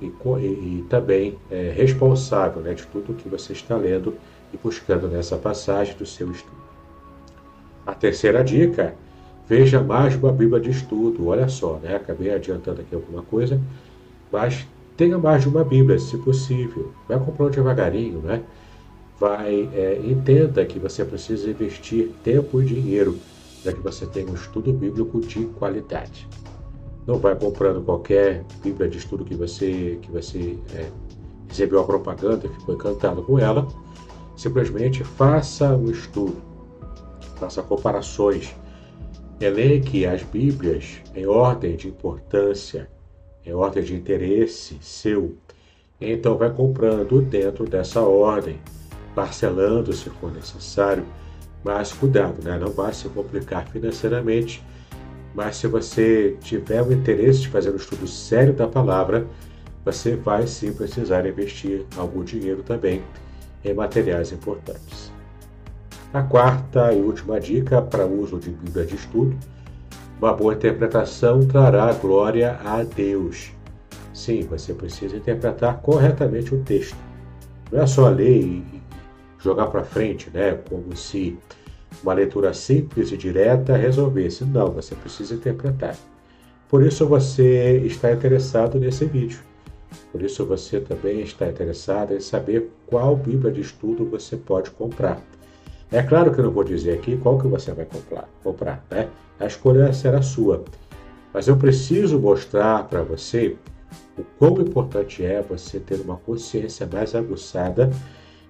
e, 0.07 0.45
e, 0.45 0.87
também 0.89 1.39
é, 1.51 1.73
responsável 1.75 2.63
né, 2.63 2.75
de 2.75 2.87
tudo 2.87 3.15
que 3.15 3.29
você 3.29 3.53
está 3.53 3.77
lendo 3.77 4.15
e 4.53 4.57
buscando 4.57 5.09
nessa 5.09 5.37
passagem 5.37 5.97
do 5.97 6.07
seu 6.07 6.31
estudo. 6.31 6.63
A 7.87 7.95
terceira 7.95 8.43
dica, 8.43 8.95
veja 9.49 9.83
mais 9.83 10.15
uma 10.15 10.33
Bíblia 10.33 10.61
de 10.61 10.71
estudo. 10.71 11.29
Olha 11.29 11.49
só, 11.49 11.79
né? 11.83 11.97
acabei 11.97 12.33
adiantando 12.33 12.81
aqui 12.81 12.95
alguma 12.95 13.23
coisa, 13.23 13.61
mas 14.31 14.67
tenha 14.97 15.19
mais 15.19 15.43
de 15.43 15.49
uma 15.49 15.65
Bíblia, 15.65 15.99
se 15.99 16.17
possível. 16.19 16.93
Vai 17.09 17.19
comprando 17.19 17.55
devagarinho, 17.55 18.21
né? 18.21 18.43
Vai, 19.19 19.69
é, 19.75 20.01
entenda 20.05 20.65
que 20.65 20.79
você 20.79 21.05
precisa 21.05 21.49
investir 21.51 22.11
tempo 22.25 22.61
e 22.61 22.65
dinheiro 22.65 23.19
para 23.63 23.73
que 23.73 23.81
você 23.81 24.07
tenha 24.07 24.29
um 24.29 24.35
estudo 24.35 24.73
bíblico 24.73 25.21
de 25.21 25.45
qualidade. 25.47 26.29
Não 27.07 27.19
vai 27.19 27.35
comprando 27.35 27.85
qualquer 27.85 28.45
Bíblia 28.63 28.89
de 28.89 28.99
estudo 28.99 29.25
que 29.25 29.35
você, 29.35 29.99
que 30.01 30.11
você 30.11 30.59
é, 30.75 30.89
recebeu 31.49 31.81
a 31.81 31.85
propaganda 31.85 32.49
ficou 32.49 32.75
encantado 32.75 33.23
com 33.23 33.39
ela. 33.39 33.67
Simplesmente 34.37 35.03
faça 35.05 35.77
o 35.77 35.91
estudo, 35.91 36.37
faça 37.37 37.63
comparações, 37.63 38.55
elenque 39.41 40.07
as 40.07 40.23
Bíblias 40.23 41.01
em 41.15 41.27
ordem 41.27 41.77
de 41.77 41.89
importância, 41.89 42.89
em 43.45 43.53
ordem 43.53 43.83
de 43.83 43.95
interesse 43.95 44.79
seu. 44.81 45.37
Então 46.01 46.39
vai 46.39 46.51
comprando 46.51 47.21
dentro 47.21 47.65
dessa 47.69 48.01
ordem, 48.01 48.61
parcelando 49.15 49.93
se 49.93 50.09
for 50.09 50.33
necessário, 50.33 51.05
mas 51.65 51.93
cuidado, 51.93 52.43
né? 52.43 52.59
não 52.59 52.71
vai 52.71 52.93
se 52.93 53.09
complicar 53.09 53.69
financeiramente 53.69 54.65
mas 55.35 55.57
se 55.57 55.67
você 55.67 56.37
tiver 56.41 56.83
o 56.83 56.93
interesse 56.93 57.41
de 57.41 57.49
fazer 57.49 57.71
um 57.71 57.77
estudo 57.77 58.07
sério 58.07 58.53
da 58.53 58.67
palavra, 58.67 59.27
você 59.85 60.15
vai 60.15 60.47
sim 60.47 60.73
precisar 60.73 61.27
investir 61.27 61.85
algum 61.97 62.23
dinheiro 62.23 62.63
também 62.63 63.03
em 63.65 63.75
materiais 63.75 64.33
importantes. 64.33 65.13
A 66.13 66.23
quarta 66.23 66.93
e 66.93 67.01
última 67.01 67.41
dica 67.41 67.81
para 67.81 68.07
uso 68.07 68.39
de 68.39 68.51
Bíblia 68.51 68.85
de 68.85 68.97
estudo: 68.97 69.37
uma 70.21 70.33
boa 70.35 70.55
interpretação 70.55 71.47
trará 71.47 71.93
glória 71.95 72.59
a 72.65 72.83
Deus. 72.83 73.51
Sim, 74.13 74.43
você 74.43 74.75
precisa 74.75 75.17
interpretar 75.17 75.81
corretamente 75.81 76.55
o 76.55 76.63
texto. 76.63 76.97
Não 77.73 77.81
é 77.81 77.87
só 77.87 78.09
ler 78.09 78.43
e 78.43 78.83
jogar 79.39 79.67
para 79.69 79.83
frente, 79.83 80.31
né? 80.31 80.53
Como 80.69 80.95
se 80.95 81.39
uma 82.03 82.15
leitura 82.15 82.53
simples 82.53 83.13
e 83.13 83.17
direta 83.17 83.77
resolvesse. 83.77 84.45
Não, 84.45 84.71
você 84.71 84.95
precisa 84.95 85.35
interpretar. 85.35 85.97
Por 86.69 86.83
isso 86.83 87.07
você 87.07 87.79
está 87.85 88.13
interessado 88.13 88.79
nesse 88.79 89.05
vídeo. 89.05 89.41
Por 90.11 90.23
isso 90.23 90.45
você 90.45 90.81
também 90.81 91.21
está 91.21 91.47
interessado 91.49 92.15
em 92.15 92.21
saber 92.21 92.71
qual 92.87 93.15
Bíblia 93.17 93.53
de 93.53 93.61
estudo 93.61 94.05
você 94.05 94.37
pode 94.37 94.71
comprar. 94.71 95.21
É 95.91 96.03
claro 96.03 96.33
que 96.33 96.41
eu 96.41 96.45
não 96.45 96.51
vou 96.51 96.65
dizer 96.65 96.95
aqui 96.95 97.19
qual 97.19 97.39
que 97.39 97.47
você 97.47 97.73
vai 97.73 97.85
comprar, 97.85 98.27
comprar 98.43 98.85
né? 98.91 99.09
A 99.39 99.47
escolha 99.47 99.93
será 99.93 100.23
sua. 100.23 100.65
Mas 101.35 101.49
eu 101.49 101.57
preciso 101.57 102.19
mostrar 102.19 102.89
para 102.89 103.03
você 103.03 103.57
o 104.19 104.23
quão 104.39 104.61
importante 104.61 105.25
é 105.25 105.43
você 105.43 105.79
ter 105.79 106.01
uma 106.01 106.17
consciência 106.17 106.89
mais 106.91 107.15
aguçada 107.15 107.91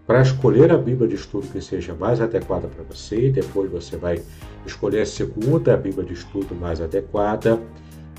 para 0.07 0.21
escolher 0.21 0.73
a 0.73 0.77
Bíblia 0.79 1.09
de 1.09 1.15
estudo 1.15 1.47
que 1.49 1.61
seja 1.61 1.95
mais 1.95 2.21
adequada 2.21 2.67
para 2.69 2.83
você, 2.85 3.31
depois 3.31 3.71
você 3.71 3.97
vai 3.97 4.21
escolher 4.67 5.03
a 5.03 5.07
segunda 5.07 5.77
Bíblia 5.77 6.05
de 6.05 6.15
estudo 6.15 6.55
mais 6.55 6.81
adequada, 6.81 7.61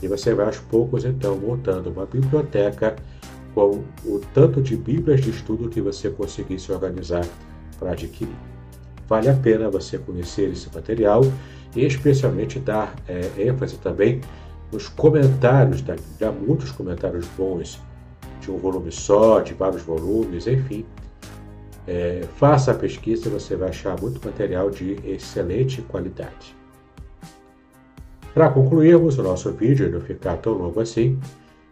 e 0.02 0.08
você 0.08 0.34
vai 0.34 0.46
aos 0.46 0.60
poucos 0.60 1.06
então 1.06 1.38
montando 1.38 1.90
uma 1.90 2.06
biblioteca 2.06 2.96
com 3.54 3.84
o 4.06 4.22
tanto 4.34 4.62
de 4.62 4.76
Bíblias 4.76 5.22
de 5.22 5.30
estudo 5.30 5.70
que 5.70 5.82
você 5.82 6.10
conseguir 6.10 6.60
se 6.60 6.72
organizar 6.72 7.26
para 7.78 7.92
adquirir. 7.92 8.36
Vale 9.08 9.30
a 9.30 9.34
pena 9.34 9.70
você 9.70 9.98
conhecer 9.98 10.52
esse 10.52 10.74
material 10.74 11.22
e 11.76 11.86
especialmente 11.86 12.60
dar 12.60 12.96
é, 13.08 13.30
ênfase 13.38 13.78
também 13.78 14.22
nos 14.72 14.88
comentários, 14.88 15.84
há 16.22 16.32
muitos 16.32 16.72
comentários 16.72 17.28
bons 17.38 17.80
de 18.42 18.50
um 18.50 18.58
volume 18.58 18.92
só, 18.92 19.42
de 19.42 19.54
vários 19.54 19.84
volumes, 19.84 20.48
enfim 20.48 20.86
é, 21.88 22.24
faça 22.38 22.72
a 22.72 22.76
pesquisa 22.76 23.30
você 23.30 23.56
vai 23.56 23.70
achar 23.70 24.00
muito 24.00 24.26
material 24.26 24.70
de 24.70 24.94
excelente 25.06 25.82
qualidade. 25.82 26.56
Para 28.34 28.50
concluirmos 28.50 29.18
o 29.18 29.24
nosso 29.24 29.52
vídeo 29.52 29.88
e 29.88 29.92
não 29.92 30.02
ficar 30.02 30.38
tão 30.38 30.54
longo 30.54 30.80
assim, 30.80 31.20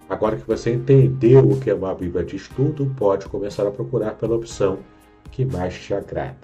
agora 0.07 0.37
que 0.37 0.47
você 0.47 0.71
entendeu 0.73 1.39
o 1.49 1.59
que 1.59 1.69
é 1.69 1.73
uma 1.73 1.95
Bíblia 1.95 2.23
de 2.23 2.35
estudo, 2.35 2.93
pode 2.97 3.25
começar 3.27 3.65
a 3.67 3.71
procurar 3.71 4.11
pela 4.11 4.35
opção 4.35 4.79
que 5.31 5.45
mais 5.45 5.73
te 5.73 5.93
agrada. 5.93 6.37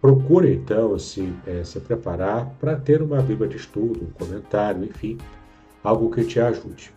Procure 0.00 0.54
então 0.54 0.98
se, 0.98 1.32
é, 1.46 1.62
se 1.62 1.78
preparar 1.78 2.46
para 2.58 2.74
ter 2.74 3.02
uma 3.02 3.20
Bíblia 3.20 3.48
de 3.48 3.56
estudo, 3.56 4.04
um 4.04 4.10
comentário, 4.10 4.82
enfim, 4.82 5.18
algo 5.84 6.10
que 6.10 6.24
te 6.24 6.40
ajude. 6.40 6.92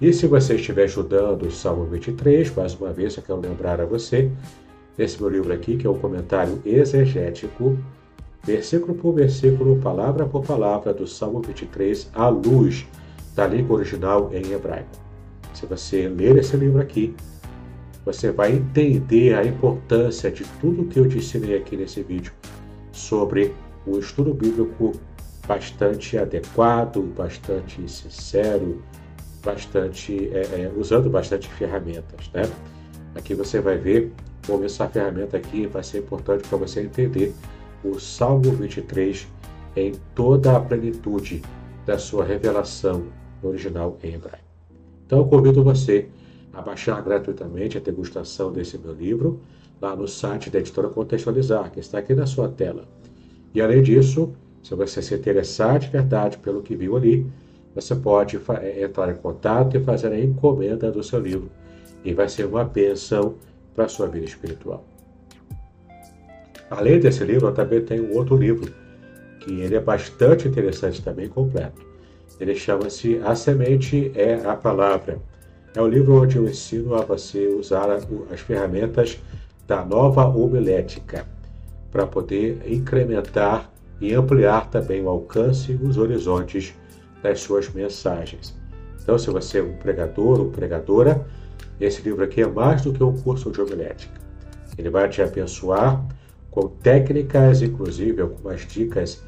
E 0.00 0.12
se 0.12 0.26
você 0.26 0.56
estiver 0.56 0.86
estudando 0.86 1.46
o 1.46 1.50
Salmo 1.52 1.84
23, 1.84 2.52
mais 2.54 2.74
uma 2.74 2.92
vez 2.92 3.16
eu 3.16 3.22
quero 3.22 3.40
lembrar 3.40 3.80
a 3.80 3.86
você 3.86 4.30
nesse 4.96 5.20
meu 5.20 5.30
livro 5.30 5.52
aqui, 5.52 5.76
que 5.76 5.86
é 5.86 5.90
o 5.90 5.94
comentário 5.94 6.60
exegético, 6.64 7.78
versículo 8.44 8.94
por 8.94 9.14
versículo, 9.14 9.76
palavra 9.80 10.26
por 10.26 10.44
palavra, 10.44 10.92
do 10.92 11.06
Salmo 11.06 11.40
23, 11.40 12.10
à 12.14 12.28
luz 12.28 12.86
da 13.34 13.46
língua 13.46 13.76
original 13.76 14.30
em 14.32 14.52
hebraico. 14.52 14.90
Se 15.52 15.66
você 15.66 16.08
ler 16.08 16.36
esse 16.36 16.56
livro 16.56 16.80
aqui, 16.80 17.14
você 18.04 18.30
vai 18.30 18.52
entender 18.52 19.34
a 19.34 19.44
importância 19.44 20.30
de 20.30 20.44
tudo 20.60 20.84
que 20.84 20.98
eu 20.98 21.08
te 21.08 21.18
ensinei 21.18 21.56
aqui 21.56 21.76
nesse 21.76 22.02
vídeo 22.02 22.32
sobre 22.92 23.54
o 23.86 23.98
estudo 23.98 24.34
bíblico 24.34 24.92
bastante 25.46 26.16
adequado, 26.18 27.02
bastante 27.16 27.90
sincero, 27.90 28.82
bastante 29.44 30.30
é, 30.32 30.40
é, 30.40 30.72
usando 30.76 31.10
bastante 31.10 31.48
ferramentas, 31.48 32.30
né? 32.32 32.42
Aqui 33.14 33.34
você 33.34 33.60
vai 33.60 33.78
ver 33.78 34.12
como 34.46 34.64
essa 34.64 34.88
ferramenta 34.88 35.36
aqui 35.36 35.66
vai 35.66 35.82
ser 35.82 35.98
importante 35.98 36.48
para 36.48 36.58
você 36.58 36.82
entender 36.82 37.34
o 37.84 37.98
Salmo 37.98 38.50
23 38.52 39.26
em 39.76 39.92
toda 40.14 40.56
a 40.56 40.60
plenitude 40.60 41.42
da 41.84 41.98
sua 41.98 42.24
revelação 42.24 43.04
original 43.42 43.98
em 44.02 44.14
hebraico. 44.14 44.44
Então 45.06 45.18
eu 45.18 45.26
convido 45.26 45.62
você 45.62 46.08
a 46.52 46.62
baixar 46.62 47.02
gratuitamente 47.02 47.76
a 47.76 47.80
degustação 47.80 48.52
desse 48.52 48.78
meu 48.78 48.94
livro 48.94 49.40
lá 49.80 49.94
no 49.94 50.06
site 50.06 50.48
da 50.50 50.60
editora 50.60 50.88
Contextualizar, 50.88 51.70
que 51.70 51.80
está 51.80 51.98
aqui 51.98 52.14
na 52.14 52.26
sua 52.26 52.48
tela. 52.48 52.86
E 53.54 53.60
além 53.60 53.82
disso, 53.82 54.32
se 54.62 54.74
você 54.74 55.02
se 55.02 55.14
interessar 55.14 55.78
de 55.78 55.88
verdade 55.88 56.38
pelo 56.38 56.62
que 56.62 56.74
viu 56.74 56.96
ali, 56.96 57.26
você 57.74 57.94
pode 57.94 58.40
eh, 58.62 58.82
entrar 58.82 59.10
em 59.10 59.16
contato 59.16 59.76
e 59.76 59.80
fazer 59.80 60.12
a 60.12 60.18
encomenda 60.18 60.90
do 60.90 61.02
seu 61.02 61.18
livro. 61.18 61.50
E 62.04 62.14
vai 62.14 62.28
ser 62.28 62.46
uma 62.46 62.64
bênção 62.64 63.34
para 63.74 63.84
a 63.84 63.88
sua 63.88 64.06
vida 64.06 64.26
espiritual. 64.26 64.84
Além 66.70 66.98
desse 66.98 67.24
livro, 67.24 67.48
eu 67.48 67.54
também 67.54 67.84
tenho 67.84 68.10
um 68.10 68.16
outro 68.16 68.36
livro, 68.36 68.72
que 69.40 69.60
ele 69.60 69.76
é 69.76 69.80
bastante 69.80 70.48
interessante 70.48 71.02
também 71.02 71.28
completo. 71.28 71.82
Ele 72.40 72.54
chama-se 72.54 73.20
A 73.24 73.34
Semente 73.34 74.10
é 74.14 74.34
a 74.44 74.56
Palavra. 74.56 75.18
É 75.74 75.80
o 75.80 75.86
livro 75.86 76.22
onde 76.22 76.36
eu 76.36 76.48
ensino 76.48 76.94
a 76.94 77.02
você 77.02 77.46
usar 77.48 77.88
as 77.90 78.40
ferramentas 78.40 79.18
da 79.66 79.84
nova 79.84 80.26
homilética 80.26 81.26
para 81.90 82.06
poder 82.06 82.60
incrementar 82.66 83.70
e 84.00 84.12
ampliar 84.12 84.68
também 84.70 85.02
o 85.02 85.08
alcance 85.08 85.72
e 85.72 85.74
os 85.76 85.96
horizontes 85.96 86.74
das 87.22 87.40
suas 87.40 87.68
mensagens. 87.70 88.54
Então, 89.02 89.18
se 89.18 89.30
você 89.30 89.58
é 89.58 89.62
um 89.62 89.76
pregador 89.76 90.40
ou 90.40 90.50
pregadora, 90.50 91.24
esse 91.80 92.02
livro 92.02 92.24
aqui 92.24 92.42
é 92.42 92.46
mais 92.46 92.82
do 92.82 92.92
que 92.92 93.02
um 93.02 93.16
curso 93.16 93.50
de 93.50 93.60
homilética. 93.60 94.20
Ele 94.76 94.90
vai 94.90 95.08
te 95.08 95.22
abençoar 95.22 96.04
com 96.50 96.68
técnicas, 96.68 97.62
inclusive 97.62 98.22
algumas 98.22 98.66
dicas 98.66 99.22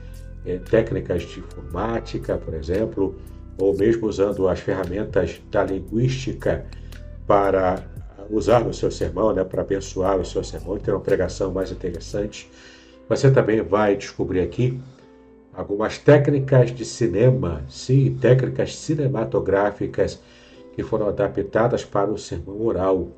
é, 0.44 0.58
técnicas 0.58 1.22
de 1.22 1.40
informática, 1.40 2.36
por 2.38 2.54
exemplo, 2.54 3.16
ou 3.58 3.76
mesmo 3.76 4.06
usando 4.06 4.48
as 4.48 4.60
ferramentas 4.60 5.40
da 5.50 5.64
linguística 5.64 6.66
para 7.26 7.82
usar 8.30 8.64
no 8.64 8.72
seu 8.72 8.90
sermão, 8.90 9.32
né, 9.32 9.44
para 9.44 9.62
abençoar 9.62 10.18
o 10.18 10.24
seu 10.24 10.42
sermão 10.44 10.76
e 10.76 10.80
ter 10.80 10.92
uma 10.92 11.00
pregação 11.00 11.52
mais 11.52 11.70
interessante. 11.70 12.50
Você 13.08 13.30
também 13.30 13.62
vai 13.62 13.96
descobrir 13.96 14.40
aqui 14.40 14.80
algumas 15.54 15.98
técnicas 15.98 16.74
de 16.74 16.84
cinema, 16.84 17.62
sim, 17.68 18.16
técnicas 18.20 18.76
cinematográficas 18.76 20.20
que 20.76 20.82
foram 20.82 21.08
adaptadas 21.08 21.84
para 21.84 22.10
o 22.10 22.18
sermão 22.18 22.60
oral. 22.60 23.08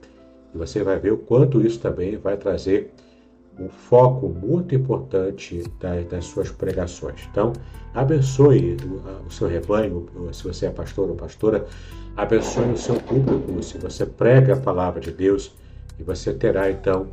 E 0.54 0.56
você 0.56 0.82
vai 0.82 0.98
ver 0.98 1.12
o 1.12 1.18
quanto 1.18 1.61
isso 1.61 1.80
também 1.80 2.16
vai 2.16 2.36
trazer 2.36 2.92
um 3.59 3.68
foco 3.68 4.28
muito 4.28 4.74
importante 4.74 5.64
das, 5.80 6.06
das 6.06 6.24
suas 6.24 6.50
pregações. 6.50 7.28
Então, 7.30 7.52
abençoe 7.92 8.76
o, 9.26 9.30
seu 9.30 9.48
rebanho, 9.48 10.06
se 10.32 10.44
você 10.44 10.66
é 10.66 10.70
pastor 10.70 11.11
ou 11.11 11.16
pastora, 11.16 11.66
abençoe 12.16 12.70
o 12.70 12.76
seu 12.78 12.94
público, 12.94 13.61
se 13.61 13.76
você 13.76 14.06
prega 14.06 14.54
a 14.54 14.56
palavra 14.56 15.00
de 15.00 15.11
Deus, 15.11 15.52
e 15.98 16.04
você 16.04 16.32
terá 16.32 16.70
então 16.70 17.09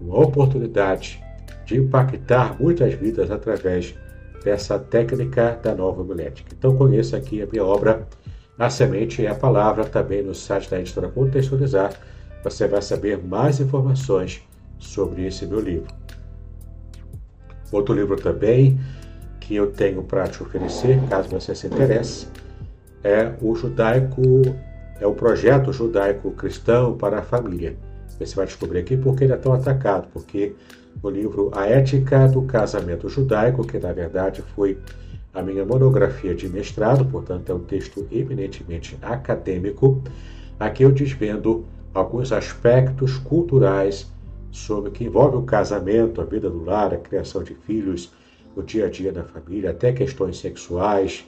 uma 0.00 0.18
oportunidade 0.18 1.22
de 1.66 1.76
impactar 1.76 2.56
muitas 2.58 2.94
vidas 2.94 3.30
através 3.30 3.94
dessa 4.42 4.78
técnica 4.78 5.58
da 5.62 5.74
nova 5.74 6.00
homilética. 6.00 6.54
Então, 6.56 6.74
conheça 6.74 7.18
aqui 7.18 7.42
a 7.42 7.46
minha 7.46 7.64
obra, 7.64 8.08
A 8.58 8.70
Semente 8.70 9.22
e 9.22 9.26
a 9.26 9.34
Palavra, 9.34 9.84
também 9.84 10.22
no 10.22 10.34
site 10.34 10.70
da 10.70 10.78
editora 10.78 11.08
Contextualizar. 11.08 11.92
Você 12.42 12.68
vai 12.68 12.82
saber 12.82 13.18
mais 13.18 13.58
informações 13.58 14.42
sobre 14.78 15.26
esse 15.26 15.46
meu 15.46 15.60
livro. 15.60 15.88
Outro 17.72 17.94
livro 17.94 18.16
também 18.16 18.78
que 19.40 19.56
eu 19.56 19.72
tenho 19.72 20.02
para 20.02 20.26
te 20.28 20.42
oferecer, 20.42 21.00
caso 21.08 21.28
você 21.28 21.54
se 21.54 21.66
interesse, 21.66 22.28
é 23.02 23.34
o 23.42 23.54
judaico, 23.54 24.22
é 25.00 25.06
o 25.06 25.14
projeto 25.14 25.72
judaico 25.72 26.30
cristão 26.30 26.96
para 26.96 27.18
a 27.18 27.22
família. 27.22 27.76
Você 28.18 28.36
vai 28.36 28.46
descobrir 28.46 28.78
aqui 28.78 28.96
porque 28.96 29.24
ele 29.24 29.32
é 29.32 29.36
tão 29.36 29.52
atacado, 29.52 30.06
porque 30.12 30.54
o 31.02 31.10
livro 31.10 31.50
A 31.54 31.66
Ética 31.66 32.28
do 32.28 32.42
Casamento 32.42 33.08
Judaico, 33.08 33.66
que 33.66 33.78
na 33.78 33.92
verdade 33.92 34.42
foi 34.54 34.78
a 35.34 35.42
minha 35.42 35.64
monografia 35.64 36.34
de 36.34 36.48
mestrado, 36.48 37.04
portanto 37.04 37.50
é 37.50 37.54
um 37.54 37.60
texto 37.60 38.06
eminentemente 38.10 38.96
acadêmico, 39.02 40.00
aqui 40.58 40.84
eu 40.84 40.92
desvendo 40.92 41.64
alguns 41.92 42.32
aspectos 42.32 43.18
culturais 43.18 44.06
sobre 44.50 44.90
o 44.90 44.92
que 44.92 45.04
envolve 45.04 45.36
o 45.36 45.42
casamento, 45.42 46.20
a 46.20 46.24
vida 46.24 46.48
do 46.48 46.64
lar, 46.64 46.94
a 46.94 46.98
criação 46.98 47.42
de 47.42 47.54
filhos, 47.54 48.12
o 48.54 48.62
dia 48.62 48.86
a 48.86 48.90
dia 48.90 49.10
da 49.10 49.24
família, 49.24 49.70
até 49.70 49.92
questões 49.92 50.38
sexuais. 50.38 51.26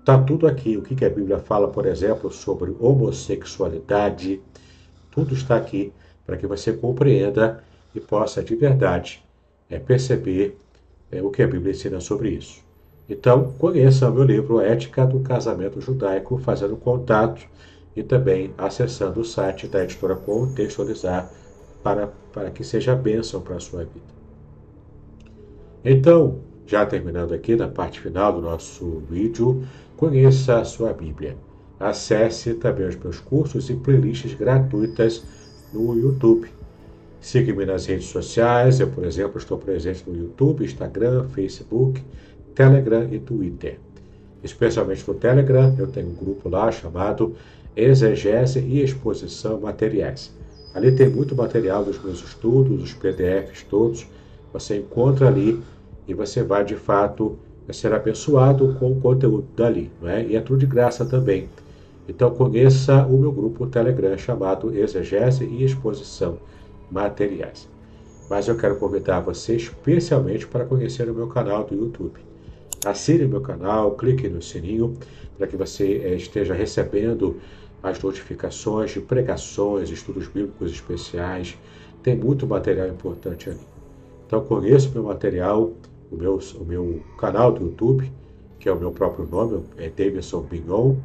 Está 0.00 0.18
tudo 0.22 0.46
aqui. 0.46 0.76
O 0.76 0.82
que 0.82 1.02
a 1.02 1.08
Bíblia 1.08 1.38
fala, 1.38 1.68
por 1.68 1.86
exemplo, 1.86 2.30
sobre 2.30 2.74
homossexualidade. 2.78 4.40
Tudo 5.10 5.32
está 5.32 5.56
aqui 5.56 5.92
para 6.26 6.36
que 6.36 6.46
você 6.46 6.74
compreenda 6.74 7.64
e 7.94 8.00
possa 8.00 8.42
de 8.42 8.54
verdade 8.54 9.24
é, 9.70 9.78
perceber 9.78 10.58
é, 11.10 11.22
o 11.22 11.30
que 11.30 11.42
a 11.42 11.48
Bíblia 11.48 11.72
ensina 11.72 12.00
sobre 12.00 12.30
isso. 12.30 12.67
Então, 13.08 13.54
conheça 13.58 14.10
meu 14.10 14.24
livro 14.24 14.60
Ética 14.60 15.06
do 15.06 15.20
Casamento 15.20 15.80
Judaico, 15.80 16.38
fazendo 16.38 16.76
contato 16.76 17.46
e 17.96 18.02
também 18.02 18.52
acessando 18.58 19.20
o 19.20 19.24
site 19.24 19.66
da 19.66 19.82
editora 19.82 20.14
Contextualizar 20.14 21.30
para, 21.82 22.08
para 22.32 22.50
que 22.50 22.62
seja 22.62 22.94
bênção 22.94 23.40
para 23.40 23.56
a 23.56 23.60
sua 23.60 23.80
vida. 23.80 24.18
Então, 25.84 26.40
já 26.66 26.84
terminando 26.84 27.32
aqui 27.32 27.56
na 27.56 27.66
parte 27.66 27.98
final 27.98 28.32
do 28.32 28.42
nosso 28.42 29.02
vídeo, 29.10 29.64
conheça 29.96 30.58
a 30.58 30.64
sua 30.64 30.92
Bíblia. 30.92 31.34
Acesse 31.80 32.54
também 32.54 32.86
os 32.86 32.96
meus 32.96 33.20
cursos 33.20 33.70
e 33.70 33.74
playlists 33.74 34.34
gratuitas 34.34 35.24
no 35.72 35.96
YouTube. 35.96 36.48
Siga-me 37.20 37.64
nas 37.64 37.86
redes 37.86 38.06
sociais. 38.06 38.80
Eu, 38.80 38.88
por 38.90 39.04
exemplo, 39.04 39.38
estou 39.38 39.56
presente 39.56 40.04
no 40.06 40.14
YouTube, 40.14 40.64
Instagram, 40.64 41.24
Facebook, 41.28 42.04
Telegram 42.54 43.08
e 43.10 43.18
Twitter. 43.18 43.78
Especialmente 44.42 45.04
no 45.06 45.14
Telegram, 45.14 45.74
eu 45.78 45.86
tenho 45.86 46.08
um 46.08 46.14
grupo 46.14 46.48
lá 46.48 46.70
chamado 46.70 47.34
Exegese 47.76 48.60
e 48.60 48.82
Exposição 48.82 49.60
Materiais. 49.60 50.32
Ali 50.74 50.92
tem 50.92 51.08
muito 51.08 51.34
material 51.34 51.84
dos 51.84 52.02
meus 52.02 52.22
estudos, 52.22 52.82
os 52.82 52.92
PDFs 52.92 53.62
todos. 53.64 54.06
Você 54.52 54.78
encontra 54.78 55.26
ali 55.26 55.60
e 56.06 56.14
você 56.14 56.42
vai 56.42 56.64
de 56.64 56.76
fato 56.76 57.38
ser 57.72 57.92
abençoado 57.92 58.76
com 58.78 58.92
o 58.92 59.00
conteúdo 59.00 59.46
dali, 59.56 59.90
não 60.00 60.08
é? 60.08 60.24
E 60.24 60.36
é 60.36 60.40
tudo 60.40 60.60
de 60.60 60.66
graça 60.66 61.04
também. 61.04 61.48
Então 62.08 62.30
conheça 62.30 63.04
o 63.06 63.18
meu 63.18 63.30
grupo 63.30 63.66
Telegram 63.66 64.16
chamado 64.16 64.74
Exegese 64.74 65.44
e 65.44 65.64
Exposição 65.64 66.38
Materiais. 66.90 67.68
Mas 68.30 68.48
eu 68.48 68.56
quero 68.56 68.76
convidar 68.76 69.20
você 69.20 69.56
especialmente 69.56 70.46
para 70.46 70.64
conhecer 70.64 71.10
o 71.10 71.14
meu 71.14 71.26
canal 71.26 71.64
do 71.64 71.74
YouTube. 71.74 72.27
Assine 72.84 73.24
o 73.24 73.28
meu 73.28 73.40
canal, 73.40 73.96
clique 73.96 74.28
no 74.28 74.40
sininho 74.40 74.94
para 75.36 75.46
que 75.46 75.56
você 75.56 76.00
eh, 76.04 76.14
esteja 76.14 76.54
recebendo 76.54 77.40
as 77.82 78.00
notificações 78.00 78.92
de 78.92 79.00
pregações, 79.00 79.90
estudos 79.90 80.28
bíblicos 80.28 80.72
especiais. 80.72 81.56
Tem 82.02 82.16
muito 82.16 82.46
material 82.46 82.88
importante 82.88 83.50
ali. 83.50 83.60
Então 84.26 84.44
conheça 84.44 84.88
o 84.88 84.92
meu 84.92 85.02
material, 85.04 85.72
o 86.10 86.16
meu, 86.16 86.38
o 86.60 86.64
meu 86.64 87.00
canal 87.18 87.52
do 87.52 87.64
YouTube, 87.64 88.10
que 88.58 88.68
é 88.68 88.72
o 88.72 88.78
meu 88.78 88.92
próprio 88.92 89.26
nome, 89.26 89.64
é 89.76 89.88
Davidson 89.88 90.42
Bignon. 90.42 90.96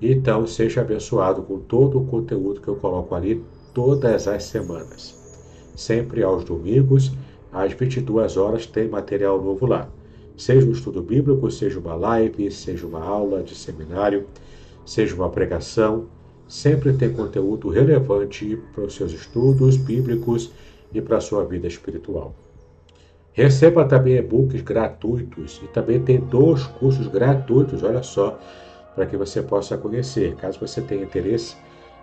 Então 0.00 0.46
seja 0.46 0.80
abençoado 0.80 1.42
com 1.42 1.58
todo 1.60 2.00
o 2.00 2.06
conteúdo 2.06 2.60
que 2.60 2.68
eu 2.68 2.76
coloco 2.76 3.14
ali 3.14 3.44
todas 3.72 4.26
as 4.26 4.44
semanas. 4.44 5.16
Sempre 5.76 6.22
aos 6.22 6.44
domingos, 6.44 7.12
às 7.52 7.72
22 7.72 8.36
horas, 8.36 8.66
tem 8.66 8.88
material 8.88 9.40
novo 9.40 9.66
lá. 9.66 9.88
Seja 10.36 10.66
um 10.66 10.72
estudo 10.72 11.02
bíblico, 11.02 11.50
seja 11.50 11.78
uma 11.78 11.94
live, 11.94 12.50
seja 12.50 12.86
uma 12.86 13.04
aula 13.04 13.42
de 13.42 13.54
seminário 13.54 14.26
seja 14.84 15.14
uma 15.14 15.30
pregação, 15.30 16.06
sempre 16.48 16.92
tem 16.92 17.12
conteúdo 17.12 17.68
relevante 17.68 18.58
para 18.74 18.84
os 18.84 18.94
seus 18.94 19.12
estudos 19.12 19.76
bíblicos 19.76 20.52
e 20.92 21.00
para 21.00 21.18
a 21.18 21.20
sua 21.20 21.44
vida 21.44 21.66
espiritual. 21.66 22.34
Receba 23.32 23.86
também 23.86 24.16
e-books 24.16 24.60
gratuitos 24.60 25.60
e 25.64 25.66
também 25.68 26.00
tem 26.02 26.20
dois 26.20 26.64
cursos 26.64 27.06
gratuitos, 27.06 27.82
olha 27.82 28.02
só, 28.02 28.38
para 28.94 29.06
que 29.06 29.16
você 29.16 29.40
possa 29.40 29.78
conhecer. 29.78 30.34
Caso 30.36 30.60
você 30.60 30.82
tenha 30.82 31.04
interesse 31.04 31.56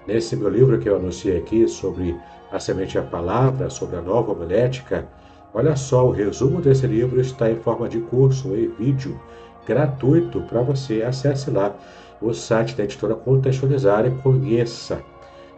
nesse 0.08 0.36
meu 0.36 0.50
livro 0.50 0.80
que 0.80 0.90
eu 0.90 0.96
anunciei 0.96 1.38
aqui 1.38 1.68
sobre 1.68 2.16
a 2.52 2.60
semente 2.60 2.96
e 2.96 2.98
a 2.98 3.04
palavra, 3.04 3.70
sobre 3.70 3.98
a 3.98 4.02
nova 4.02 4.32
homilética, 4.32 5.08
olha 5.54 5.76
só, 5.76 6.08
o 6.08 6.12
resumo 6.12 6.62
desse 6.62 6.88
livro 6.88 7.20
está 7.20 7.50
em 7.50 7.58
forma 7.58 7.88
de 7.88 8.00
curso 8.00 8.56
e 8.56 8.68
vídeo 8.68 9.20
gratuito 9.66 10.42
para 10.42 10.62
você. 10.62 11.04
Acesse 11.04 11.52
lá 11.52 11.76
o 12.22 12.34
site 12.34 12.76
da 12.76 12.84
editora 12.84 13.16
Contextualizar 13.16 14.06
e 14.06 14.12
conheça 14.22 15.02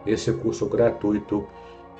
esse 0.06 0.32
curso 0.32 0.66
gratuito, 0.66 1.46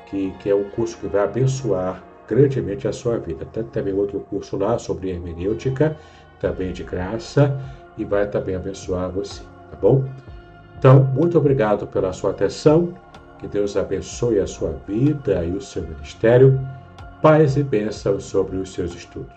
que, 0.07 0.31
que 0.41 0.51
é 0.51 0.55
um 0.55 0.65
curso 0.71 0.99
que 0.99 1.07
vai 1.07 1.23
abençoar 1.23 2.03
grandemente 2.29 2.87
a 2.87 2.93
sua 2.93 3.19
vida. 3.19 3.45
Tem 3.53 3.65
também 3.65 3.95
outro 3.95 4.21
curso 4.21 4.57
lá 4.57 4.79
sobre 4.79 5.11
hermenêutica, 5.11 5.97
também 6.41 6.73
de 6.73 6.83
graça, 6.83 7.59
e 7.97 8.05
vai 8.05 8.27
também 8.27 8.55
abençoar 8.55 9.11
você, 9.11 9.43
tá 9.71 9.77
bom? 9.81 10.05
Então, 10.79 11.05
muito 11.15 11.39
obrigado 11.39 11.87
pela 11.87 12.13
sua 12.13 12.31
atenção, 12.31 12.95
que 13.39 13.47
Deus 13.47 13.77
abençoe 13.77 14.39
a 14.39 14.47
sua 14.47 14.75
vida 14.87 15.45
e 15.45 15.53
o 15.53 15.61
seu 15.61 15.83
ministério. 15.83 16.59
Paz 17.23 17.57
e 17.57 17.63
bênçãos 17.63 18.25
sobre 18.25 18.57
os 18.57 18.73
seus 18.73 18.93
estudos. 18.97 19.33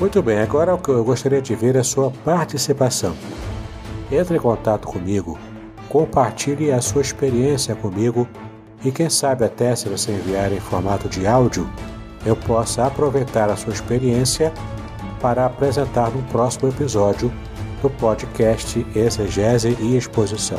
Muito 0.00 0.20
bem, 0.20 0.40
agora 0.40 0.76
eu 0.88 1.04
gostaria 1.04 1.40
de 1.40 1.54
ver 1.54 1.76
a 1.76 1.84
sua 1.84 2.10
participação. 2.24 3.14
Entre 4.10 4.36
em 4.36 4.40
contato 4.40 4.88
comigo, 4.88 5.38
compartilhe 5.88 6.72
a 6.72 6.80
sua 6.80 7.02
experiência 7.02 7.76
comigo 7.76 8.28
e 8.84 8.90
quem 8.90 9.08
sabe 9.08 9.44
até 9.44 9.76
se 9.76 9.88
você 9.88 10.10
enviar 10.10 10.52
em 10.52 10.58
formato 10.58 11.08
de 11.08 11.24
áudio, 11.24 11.70
eu 12.26 12.34
possa 12.34 12.84
aproveitar 12.84 13.48
a 13.48 13.56
sua 13.56 13.72
experiência 13.72 14.52
para 15.20 15.46
apresentar 15.46 16.10
no 16.10 16.22
próximo 16.24 16.68
episódio 16.68 17.32
do 17.80 17.88
podcast 17.90 18.84
Exegese 18.96 19.76
e 19.80 19.96
Exposição. 19.96 20.58